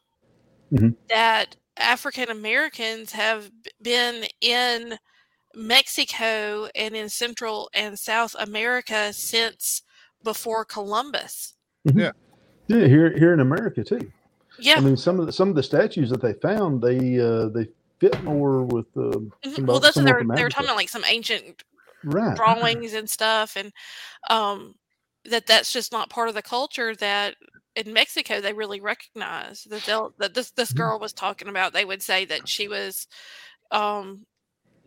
[0.73, 0.91] Mm-hmm.
[1.09, 3.51] That African Americans have
[3.81, 4.99] been in
[5.55, 9.83] Mexico and in Central and South America since
[10.23, 11.55] before Columbus.
[11.87, 12.01] Mm-hmm.
[12.01, 12.11] Yeah,
[12.67, 14.11] yeah, here here in America too.
[14.59, 17.49] Yeah, I mean some of the some of the statues that they found they uh,
[17.49, 17.69] they
[18.01, 19.67] fit more with uh, mm-hmm.
[19.67, 21.63] well that's what they're they're talking about like some ancient
[22.05, 22.37] right.
[22.37, 23.73] drawings and stuff and
[24.31, 24.75] um
[25.25, 27.35] that that's just not part of the culture that
[27.79, 30.79] in Mexico they really recognize that they'll that this this mm-hmm.
[30.79, 31.73] girl was talking about.
[31.73, 33.07] They would say that she was
[33.71, 34.27] um,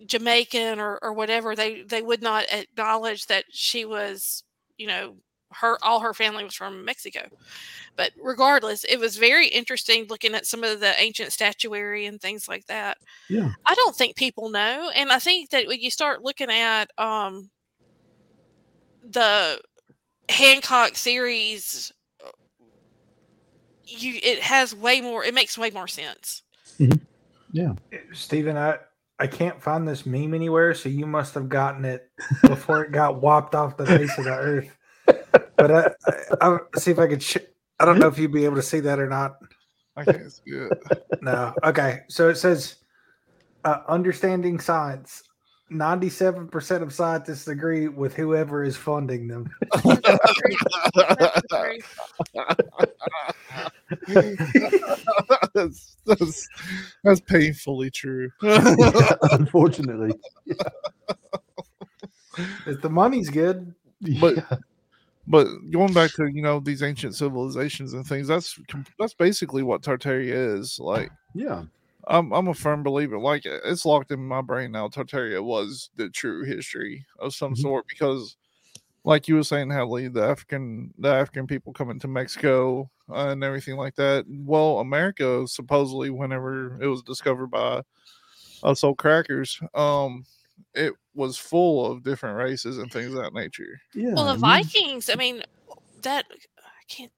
[0.06, 1.56] Jamaican or or whatever.
[1.56, 4.44] They they would not acknowledge that she was
[4.78, 5.16] you know
[5.54, 7.28] her all her family was from Mexico.
[7.96, 12.48] But regardless, it was very interesting looking at some of the ancient statuary and things
[12.48, 12.98] like that.
[13.30, 13.52] Yeah.
[13.66, 14.92] I don't think people know.
[14.96, 17.50] And I think that when you start looking at um
[19.04, 19.60] the
[20.30, 21.92] Hancock series
[23.92, 26.44] you it has way more it makes way more sense.
[26.80, 27.00] Mm-hmm.
[27.52, 27.74] yeah.
[28.14, 28.78] Steven i
[29.20, 32.10] i can't find this meme anywhere so you must have gotten it
[32.44, 34.78] before it got whopped off the face of the earth.
[35.58, 35.92] But i
[36.42, 37.38] i, I see if i could sh-
[37.80, 39.38] i don't know if you'd be able to see that or not.
[39.96, 40.72] I can't see it
[41.22, 41.54] no.
[41.64, 42.02] Okay.
[42.08, 42.78] So it says
[43.64, 45.24] uh, understanding science
[45.72, 49.49] 97% of scientists agree with whoever is funding them.
[55.53, 56.49] that's, that's,
[57.03, 58.30] that's, painfully true.
[58.41, 60.11] unfortunately.
[62.65, 63.74] If the money's good.
[64.19, 64.43] But
[65.28, 68.59] but going back to you know these ancient civilizations and things, that's
[68.99, 70.80] that's basically what Tartaria is.
[70.80, 71.63] Like yeah.
[72.08, 73.20] I'm I'm a firm believer.
[73.20, 74.88] Like it's locked in my brain now.
[74.88, 77.62] Tartaria was the true history of some mm-hmm.
[77.62, 78.38] sort because,
[79.04, 83.43] like you were saying, Hadley, the African the African people coming to Mexico uh, and
[83.43, 84.26] everything like that.
[84.28, 87.82] Well, America supposedly, whenever it was discovered by
[88.64, 90.26] us old crackers, um,
[90.74, 93.80] it was full of different races and things of that nature.
[93.93, 94.14] Yeah.
[94.14, 95.10] Well, the Vikings.
[95.10, 95.43] I mean,
[96.02, 97.12] that I can't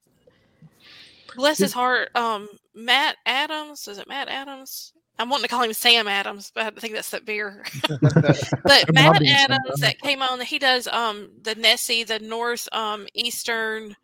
[1.35, 2.09] bless his heart.
[2.15, 3.87] Um, Matt Adams.
[3.87, 4.93] Is it Matt Adams?
[5.19, 7.63] I'm wanting to call him Sam Adams, but I think that's that beer.
[7.89, 13.95] but Matt Adams that came on, he does um the Nessie, the North um Eastern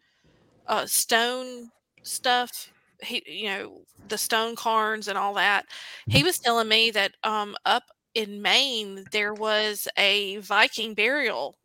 [0.68, 1.72] uh stone
[2.04, 2.72] stuff.
[3.02, 5.66] He you know, the stone cairns and all that.
[6.08, 11.56] He was telling me that um up in Maine there was a Viking burial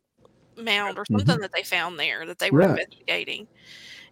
[0.57, 1.41] mound or something mm-hmm.
[1.41, 2.69] that they found there that they were right.
[2.69, 3.47] investigating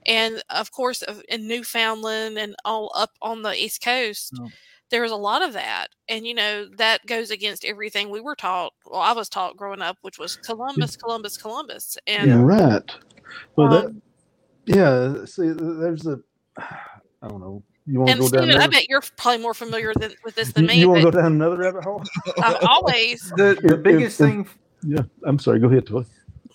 [0.06, 4.48] and of course in newfoundland and all up on the east coast oh.
[4.90, 8.74] there's a lot of that and you know that goes against everything we were taught
[8.86, 12.92] well i was taught growing up which was columbus columbus columbus and yeah right
[13.56, 14.02] well um,
[14.66, 16.20] that yeah see there's a
[16.58, 18.62] i don't know you want to go Steven, down?
[18.62, 20.80] I bet you're probably more familiar than, with this than you, me.
[20.80, 22.04] You want to go down another rabbit hole?
[22.38, 23.32] Uh, always.
[23.36, 24.50] The the biggest if, if, thing.
[24.84, 25.60] Yeah, I'm sorry.
[25.60, 26.06] Go ahead, Toy.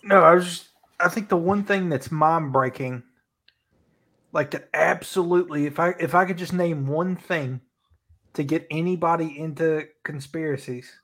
[0.05, 0.45] No, I was.
[0.45, 0.69] Just,
[1.01, 3.03] I think the one thing that's mind breaking
[4.33, 7.61] like that absolutely if i if i could just name one thing
[8.35, 11.01] to get anybody into conspiracies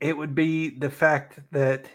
[0.00, 1.88] it would be the fact that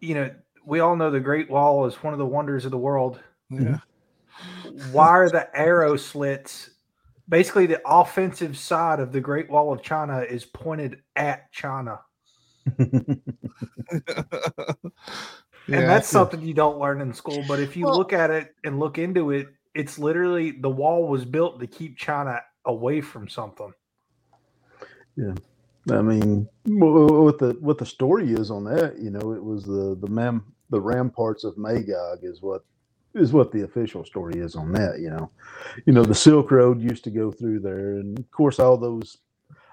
[0.00, 0.30] you know
[0.66, 3.20] we all know the great wall is one of the wonders of the world.
[3.50, 3.78] Yeah.
[4.90, 6.70] Why are the arrow slits
[7.28, 12.00] basically the offensive side of the great wall of china is pointed at china
[15.66, 17.44] Yeah, and that's something you don't learn in school.
[17.48, 21.08] But if you well, look at it and look into it, it's literally the wall
[21.08, 23.72] was built to keep China away from something.
[25.16, 25.34] Yeah.
[25.90, 29.96] I mean, what the what the story is on that, you know, it was the
[30.00, 32.64] the mem the ramparts of Magog is what
[33.14, 34.98] is what the official story is on that.
[35.00, 35.30] You know,
[35.86, 39.18] you know the Silk Road used to go through there, and of course all those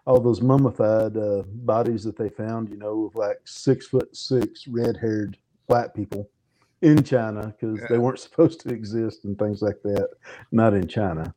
[0.05, 4.67] all those mummified uh, bodies that they found, you know, of like six foot six
[4.67, 5.37] red haired
[5.71, 6.29] black people
[6.81, 7.87] in China because yeah.
[7.89, 10.09] they weren't supposed to exist and things like that.
[10.51, 11.33] Not in China.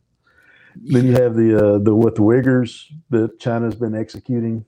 [0.77, 4.65] Then you have the uh, the what the Uyghurs that China's been executing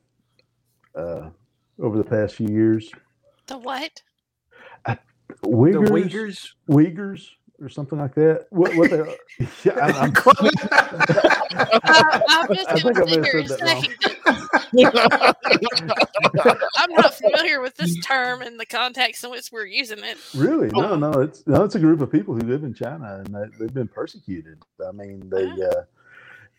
[0.95, 1.31] uh,
[1.83, 2.93] over the past few years.
[3.49, 4.03] The what?
[4.85, 4.99] I,
[5.45, 6.49] Uyghurs, the Uyghurs.
[6.71, 7.29] Uyghurs
[7.61, 8.47] or something like that.
[8.51, 8.99] What, what they,
[9.64, 10.33] yeah, I, I'm, uh,
[12.29, 14.56] I think I may have said that wrong.
[16.77, 20.19] I'm not familiar with this term in the context in which we're using it.
[20.35, 20.69] Really?
[20.69, 20.97] No, oh.
[20.97, 21.12] no.
[21.21, 21.64] It's no.
[21.64, 24.62] It's a group of people who live in China and they, have been persecuted.
[24.87, 25.83] I mean, they uh,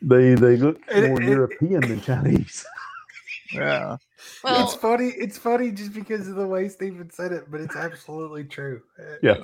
[0.01, 2.65] they they look more European than Chinese.
[3.53, 3.97] yeah.
[4.43, 5.09] Well, it's funny.
[5.09, 8.81] It's funny just because of the way Steven said it, but it's absolutely true.
[9.21, 9.43] Yeah.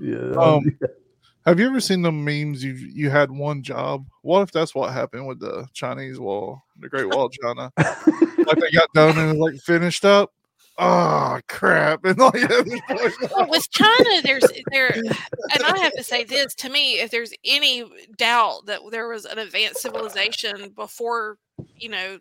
[0.00, 0.32] Yeah.
[0.32, 0.78] Um,
[1.44, 2.62] have you ever seen the memes?
[2.62, 4.06] You you had one job.
[4.22, 7.72] What if that's what happened with the Chinese wall, the Great Wall of China?
[7.76, 10.32] like they got done and like finished up.
[10.78, 12.00] Oh crap!
[12.04, 12.34] And like,
[13.30, 17.32] well, with China, there's there, and I have to say this to me: if there's
[17.44, 17.84] any
[18.16, 21.38] doubt that there was an advanced civilization before,
[21.76, 22.20] you know,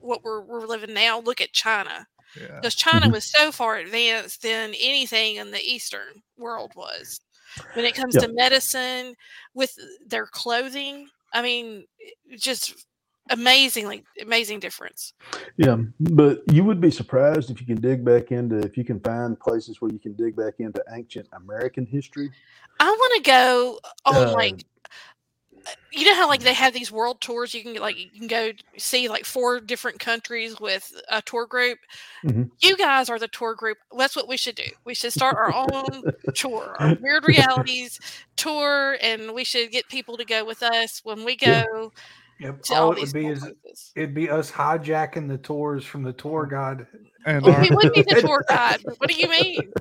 [0.00, 2.90] what we're we're living now, look at China because yeah.
[2.90, 3.12] China mm-hmm.
[3.12, 7.20] was so far advanced than anything in the Eastern world was.
[7.74, 9.14] When it comes to medicine,
[9.54, 9.76] with
[10.06, 11.86] their clothing, I mean,
[12.36, 12.86] just
[13.30, 15.14] amazingly amazing difference.
[15.56, 19.00] Yeah, but you would be surprised if you can dig back into if you can
[19.00, 22.30] find places where you can dig back into ancient American history.
[22.80, 24.64] I want to go on uh, like
[25.92, 28.50] you know how like they have these world tours you can like you can go
[28.76, 31.78] see like four different countries with a tour group
[32.24, 32.44] mm-hmm.
[32.60, 35.54] you guys are the tour group that's what we should do we should start our
[35.54, 36.02] own
[36.34, 38.00] tour our Wyrd Realities
[38.36, 41.92] tour and we should get people to go with us when we go
[42.42, 42.60] Yep.
[42.70, 43.92] All, all it would be is places.
[43.94, 46.86] it'd be us hijacking the tours from the tour guide.
[47.24, 48.82] And we would be the tour guide.
[48.98, 49.72] What do you mean?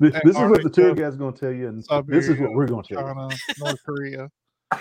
[0.00, 2.40] This, this is what the tour guide's going to tell you, and Siberia, this is
[2.40, 3.54] what we're going to tell China, you.
[3.64, 4.30] North Korea.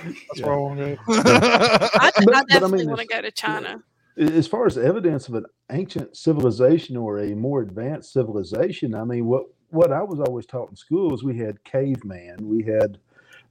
[0.04, 0.46] That's yeah.
[0.46, 0.80] where I want.
[1.08, 3.84] I, I definitely I mean, want to go to China.
[4.18, 9.26] as far as evidence of an ancient civilization or a more advanced civilization, I mean,
[9.26, 12.98] what what I was always taught in school is we had caveman, we had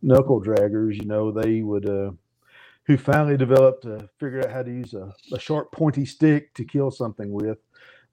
[0.02, 0.94] knuckle draggers.
[0.96, 2.12] You know, they would uh,
[2.84, 6.64] who finally developed to figure out how to use a, a sharp, pointy stick to
[6.64, 7.58] kill something with.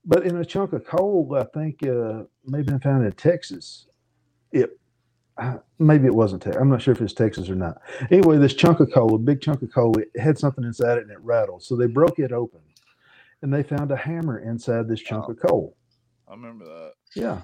[0.06, 3.88] But in a chunk of coal, I think uh, maybe been found in Texas.
[4.52, 4.80] It
[5.80, 6.44] maybe it wasn't.
[6.44, 7.82] Te- I'm not sure if it's Texas or not.
[8.12, 11.04] Anyway, this chunk of coal, a big chunk of coal, it had something inside it
[11.04, 11.64] and it rattled.
[11.64, 12.62] So they broke it open,
[13.42, 15.76] and they found a hammer inside this chunk of coal.
[16.28, 16.94] I remember that.
[17.16, 17.42] Yeah.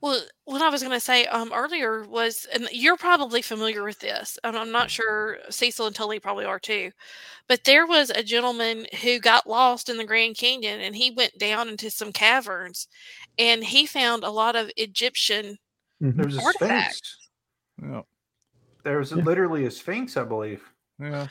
[0.00, 3.98] Well, what I was going to say um, earlier was, and you're probably familiar with
[4.00, 6.90] this, and I'm not sure Cecile and Tully probably are too,
[7.48, 11.38] but there was a gentleman who got lost in the Grand Canyon and he went
[11.38, 12.88] down into some caverns
[13.38, 15.58] and he found a lot of Egyptian
[16.02, 16.16] mm-hmm.
[16.16, 17.23] There was a artifacts.
[17.78, 17.94] Sphinx.
[17.94, 18.02] Yeah.
[18.82, 19.22] There was yeah.
[19.22, 20.62] literally a sphinx, I believe.
[21.00, 21.26] Yeah.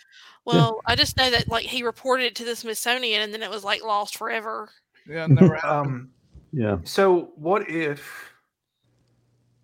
[0.46, 0.92] Well, yeah.
[0.92, 3.64] I just know that like he reported it to the Smithsonian and then it was
[3.64, 4.70] like lost forever.
[5.08, 6.10] Yeah, never um,
[6.52, 6.78] yeah.
[6.84, 8.34] So what if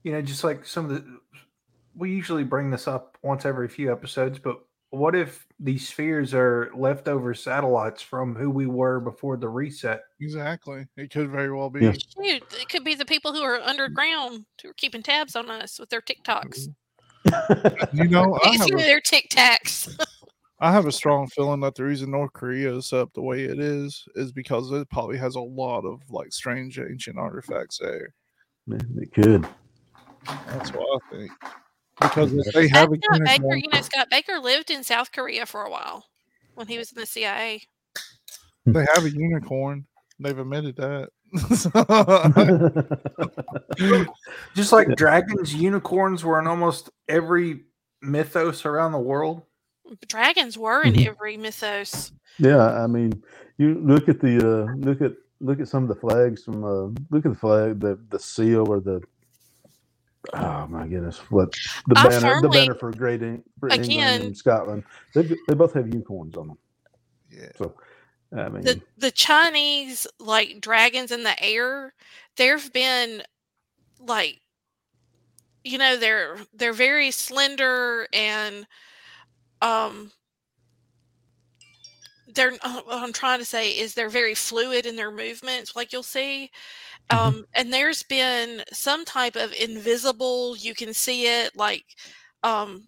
[0.04, 1.20] you know, just like some of the
[1.96, 4.60] we usually bring this up once every few episodes, but
[4.92, 10.02] what if these spheres are leftover satellites from who we were before the reset?
[10.20, 10.88] Exactly.
[10.98, 11.86] It could very well be.
[11.86, 11.92] Yeah.
[11.92, 15.80] Shoot, it could be the people who are underground who are keeping tabs on us
[15.80, 16.68] with their TikToks.
[17.94, 19.94] you know, I have a, their Tic Tacs.
[20.62, 23.44] I have a strong feeling that the reason North Korea is set up the way
[23.44, 28.14] it is is because it probably has a lot of like strange ancient artifacts there.
[28.68, 29.48] Man, it could.
[30.26, 31.32] That's what I think.
[32.02, 35.46] Because if they have Scott a Baker, you know, Scott Baker lived in South Korea
[35.46, 36.06] for a while
[36.56, 37.62] when he was in the CIA.
[38.66, 39.86] They have a unicorn.
[40.20, 41.10] They've admitted that.
[44.56, 47.62] Just like dragons, unicorns were in almost every
[48.02, 49.44] mythos around the world.
[50.08, 51.10] Dragons were in mm-hmm.
[51.10, 52.12] every mythos.
[52.38, 53.24] Yeah, I mean,
[53.58, 56.88] you look at the uh, look at look at some of the flags from uh,
[57.10, 59.02] look at the flag the the seal or the
[60.34, 61.52] oh my goodness, what
[61.88, 64.84] the I banner, firmly, the banner for Great Eng- for again, England and Scotland.
[65.14, 66.58] They they both have unicorns on them.
[67.32, 67.52] Yeah.
[67.58, 67.76] So,
[68.36, 71.94] I mean, the the Chinese like dragons in the air.
[72.36, 73.24] There've been
[74.00, 74.42] like,
[75.64, 78.66] you know, they're they're very slender and
[79.62, 80.12] um
[82.34, 85.76] they're uh, what I'm trying to say is they're very fluid in their movements.
[85.76, 86.52] Like you'll see,
[87.12, 87.28] Mm-hmm.
[87.28, 91.86] Um, and there's been some type of invisible, you can see it like
[92.44, 92.88] um,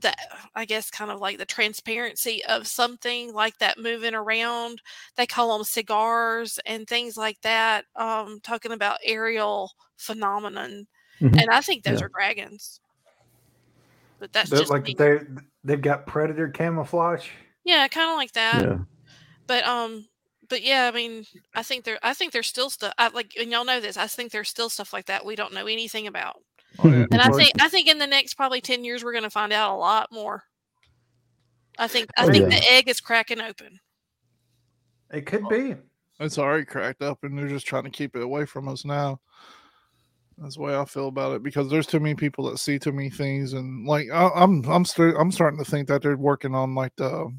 [0.00, 0.16] that,
[0.54, 4.80] I guess, kind of like the transparency of something like that moving around.
[5.16, 10.86] They call them cigars and things like that, um, talking about aerial phenomenon.
[11.20, 11.38] Mm-hmm.
[11.38, 12.06] And I think those yeah.
[12.06, 12.80] are dragons.
[14.18, 15.18] But that's They're just like they
[15.62, 17.28] they've got predator camouflage.
[17.64, 18.62] Yeah, kind of like that.
[18.62, 18.78] Yeah.
[19.46, 20.06] But um,
[20.48, 21.24] but yeah, I mean,
[21.54, 22.92] I think there, I think there's still stuff.
[22.98, 23.96] I, like, and y'all know this.
[23.96, 26.36] I think there's still stuff like that we don't know anything about.
[26.78, 27.06] Oh, yeah.
[27.10, 29.52] And I think, I think in the next probably ten years, we're going to find
[29.52, 30.44] out a lot more.
[31.78, 32.58] I think, I oh, think yeah.
[32.58, 33.78] the egg is cracking open.
[35.10, 35.76] It could be.
[36.20, 39.20] It's already cracked up, and they're just trying to keep it away from us now.
[40.36, 42.92] That's the way I feel about it because there's too many people that see too
[42.92, 46.16] many things, and like I, am I'm, I'm, st- I'm starting to think that they're
[46.16, 47.32] working on like the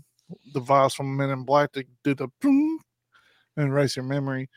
[0.54, 2.80] device from Men in Black to do the boom,
[3.60, 4.50] and erase your memory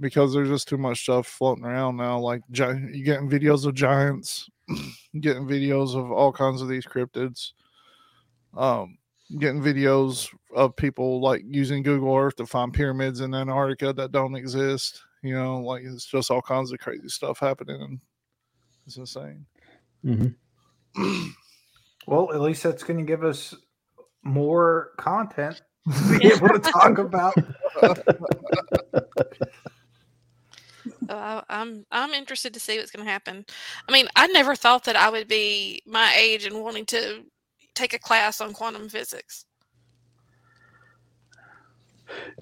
[0.00, 2.18] because there's just too much stuff floating around now.
[2.18, 4.48] Like you getting videos of giants,
[5.20, 7.52] getting videos of all kinds of these cryptids,
[8.56, 8.98] um,
[9.38, 14.34] getting videos of people like using Google Earth to find pyramids in Antarctica that don't
[14.34, 15.02] exist.
[15.22, 18.00] You know, like it's just all kinds of crazy stuff happening, and
[18.86, 19.46] it's insane.
[20.04, 21.30] Mm-hmm.
[22.06, 23.54] well, at least that's going to give us
[24.24, 27.34] more content to be able to talk about.
[31.08, 33.44] Uh, I'm I'm interested to see what's going to happen.
[33.88, 37.24] I mean, I never thought that I would be my age and wanting to
[37.74, 39.46] take a class on quantum physics.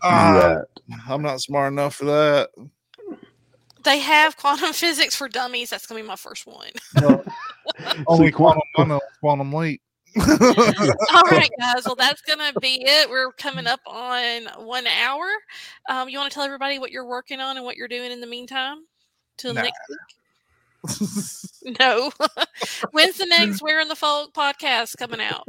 [0.03, 0.61] Uh,
[1.09, 2.51] I'm not smart enough for that.
[3.85, 5.71] They have quantum physics for dummies.
[5.71, 6.71] That's gonna be my first one.
[7.01, 7.25] Well,
[8.07, 9.83] only quantum, quantum, quantum leap.
[10.19, 11.85] All right, guys.
[11.87, 13.09] Well, that's going to be it.
[13.09, 15.27] We're coming up on one hour.
[15.89, 18.21] Um, you want to tell everybody what you're working on and what you're doing in
[18.21, 18.87] the meantime
[19.37, 19.63] till nah.
[19.63, 19.99] next week?
[21.81, 22.11] no.
[22.93, 25.45] When's the next Where in the Folk podcast coming out?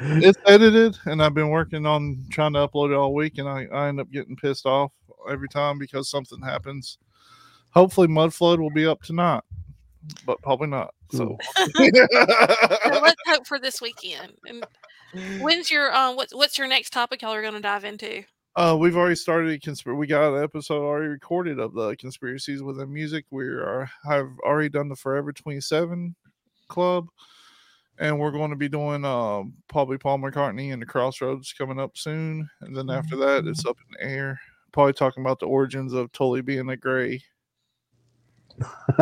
[0.00, 3.66] It's edited, and I've been working on trying to upload it all week, and I,
[3.72, 4.92] I end up getting pissed off
[5.28, 6.98] every time because something happens.
[7.70, 9.42] Hopefully, Mud Flood will be up tonight,
[10.24, 10.94] but probably not.
[11.10, 14.32] So, so let's hope for this weekend.
[14.46, 14.64] And
[15.40, 18.24] when's your um what's what's your next topic y'all are going to dive into?
[18.56, 19.96] Uh, we've already started a conspiracy.
[19.96, 23.24] We got an episode already recorded of the conspiracies within music.
[23.30, 26.16] We are have already done the Forever Twenty Seven
[26.66, 27.06] Club,
[27.98, 31.96] and we're going to be doing um, probably Paul McCartney and the Crossroads coming up
[31.96, 32.50] soon.
[32.62, 34.40] And then after that, it's up in the air.
[34.72, 37.22] Probably talking about the origins of Tully being a gray.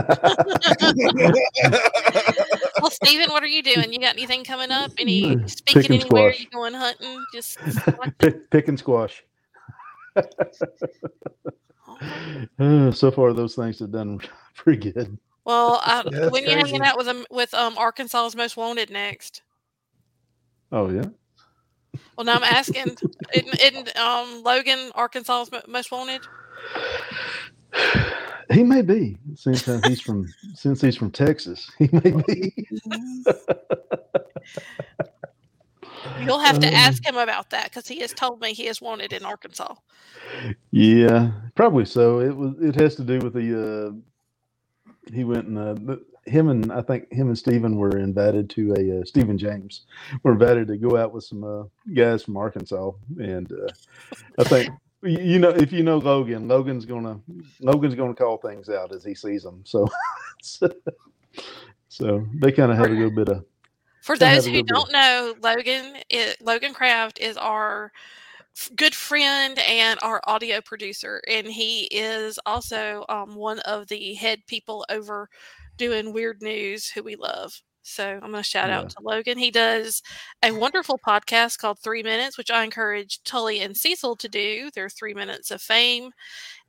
[2.81, 3.93] well, Steven, what are you doing?
[3.93, 4.93] You got anything coming up?
[4.99, 6.33] Any speaking anywhere?
[6.33, 6.41] Squash.
[6.41, 7.25] You going hunting?
[7.33, 7.59] Just
[8.19, 9.25] pick, pick and squash.
[10.17, 10.23] uh,
[12.91, 14.21] so far, those things have done
[14.55, 15.17] pretty good.
[15.45, 19.43] Well, uh, yeah, when you're hanging out with them with um Arkansas's Most Wanted next.
[20.73, 21.05] Oh yeah.
[22.17, 22.97] Well, now I'm asking,
[23.35, 26.23] isn't, isn't um, Logan Arkansas's Most Wanted?
[28.51, 29.17] He may be.
[29.35, 32.55] Since he's from since he's from Texas, he may be.
[36.25, 39.13] You'll have to ask him about that because he has told me he is wanted
[39.13, 39.75] in Arkansas.
[40.71, 42.21] Yeah, probably so.
[42.21, 42.55] It was.
[42.61, 43.91] It has to do with the.
[43.91, 43.93] Uh,
[45.13, 49.01] he went and uh, him and I think him and Stephen were invited to a
[49.01, 49.83] uh, Stephen James
[50.23, 53.69] were invited to go out with some uh, guys from Arkansas, and uh,
[54.39, 54.71] I think
[55.07, 57.21] you know if you know Logan, Logan's gonna
[57.61, 59.65] Logan's gonna call things out as he sees them.
[60.43, 60.69] So,
[61.89, 63.45] so they kind of had a little bit of.
[64.03, 67.91] For those who don't know, Logan it, Logan Craft is our
[68.77, 74.41] good friend and our audio producer, and he is also um, one of the head
[74.47, 75.29] people over
[75.77, 77.61] doing weird news who we love.
[77.87, 78.81] So I'm going to shout yeah.
[78.81, 79.39] out to Logan.
[79.39, 80.03] He does
[80.43, 84.71] a wonderful podcast called Three Minutes, which I encourage Tully and Cecile to do.
[84.75, 86.11] They're three minutes of fame.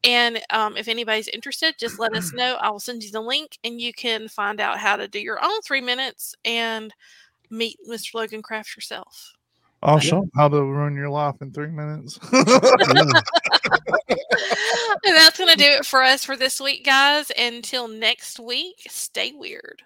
[0.03, 2.57] And um, if anybody's interested, just let us know.
[2.61, 5.43] I will send you the link and you can find out how to do your
[5.43, 6.93] own three minutes and
[7.49, 8.13] meet Mr.
[8.13, 9.33] Logan Craft yourself.
[9.83, 12.19] I'll show them how to ruin your life in three minutes.
[15.07, 17.31] and that's going to do it for us for this week, guys.
[17.37, 19.83] Until next week, stay weird.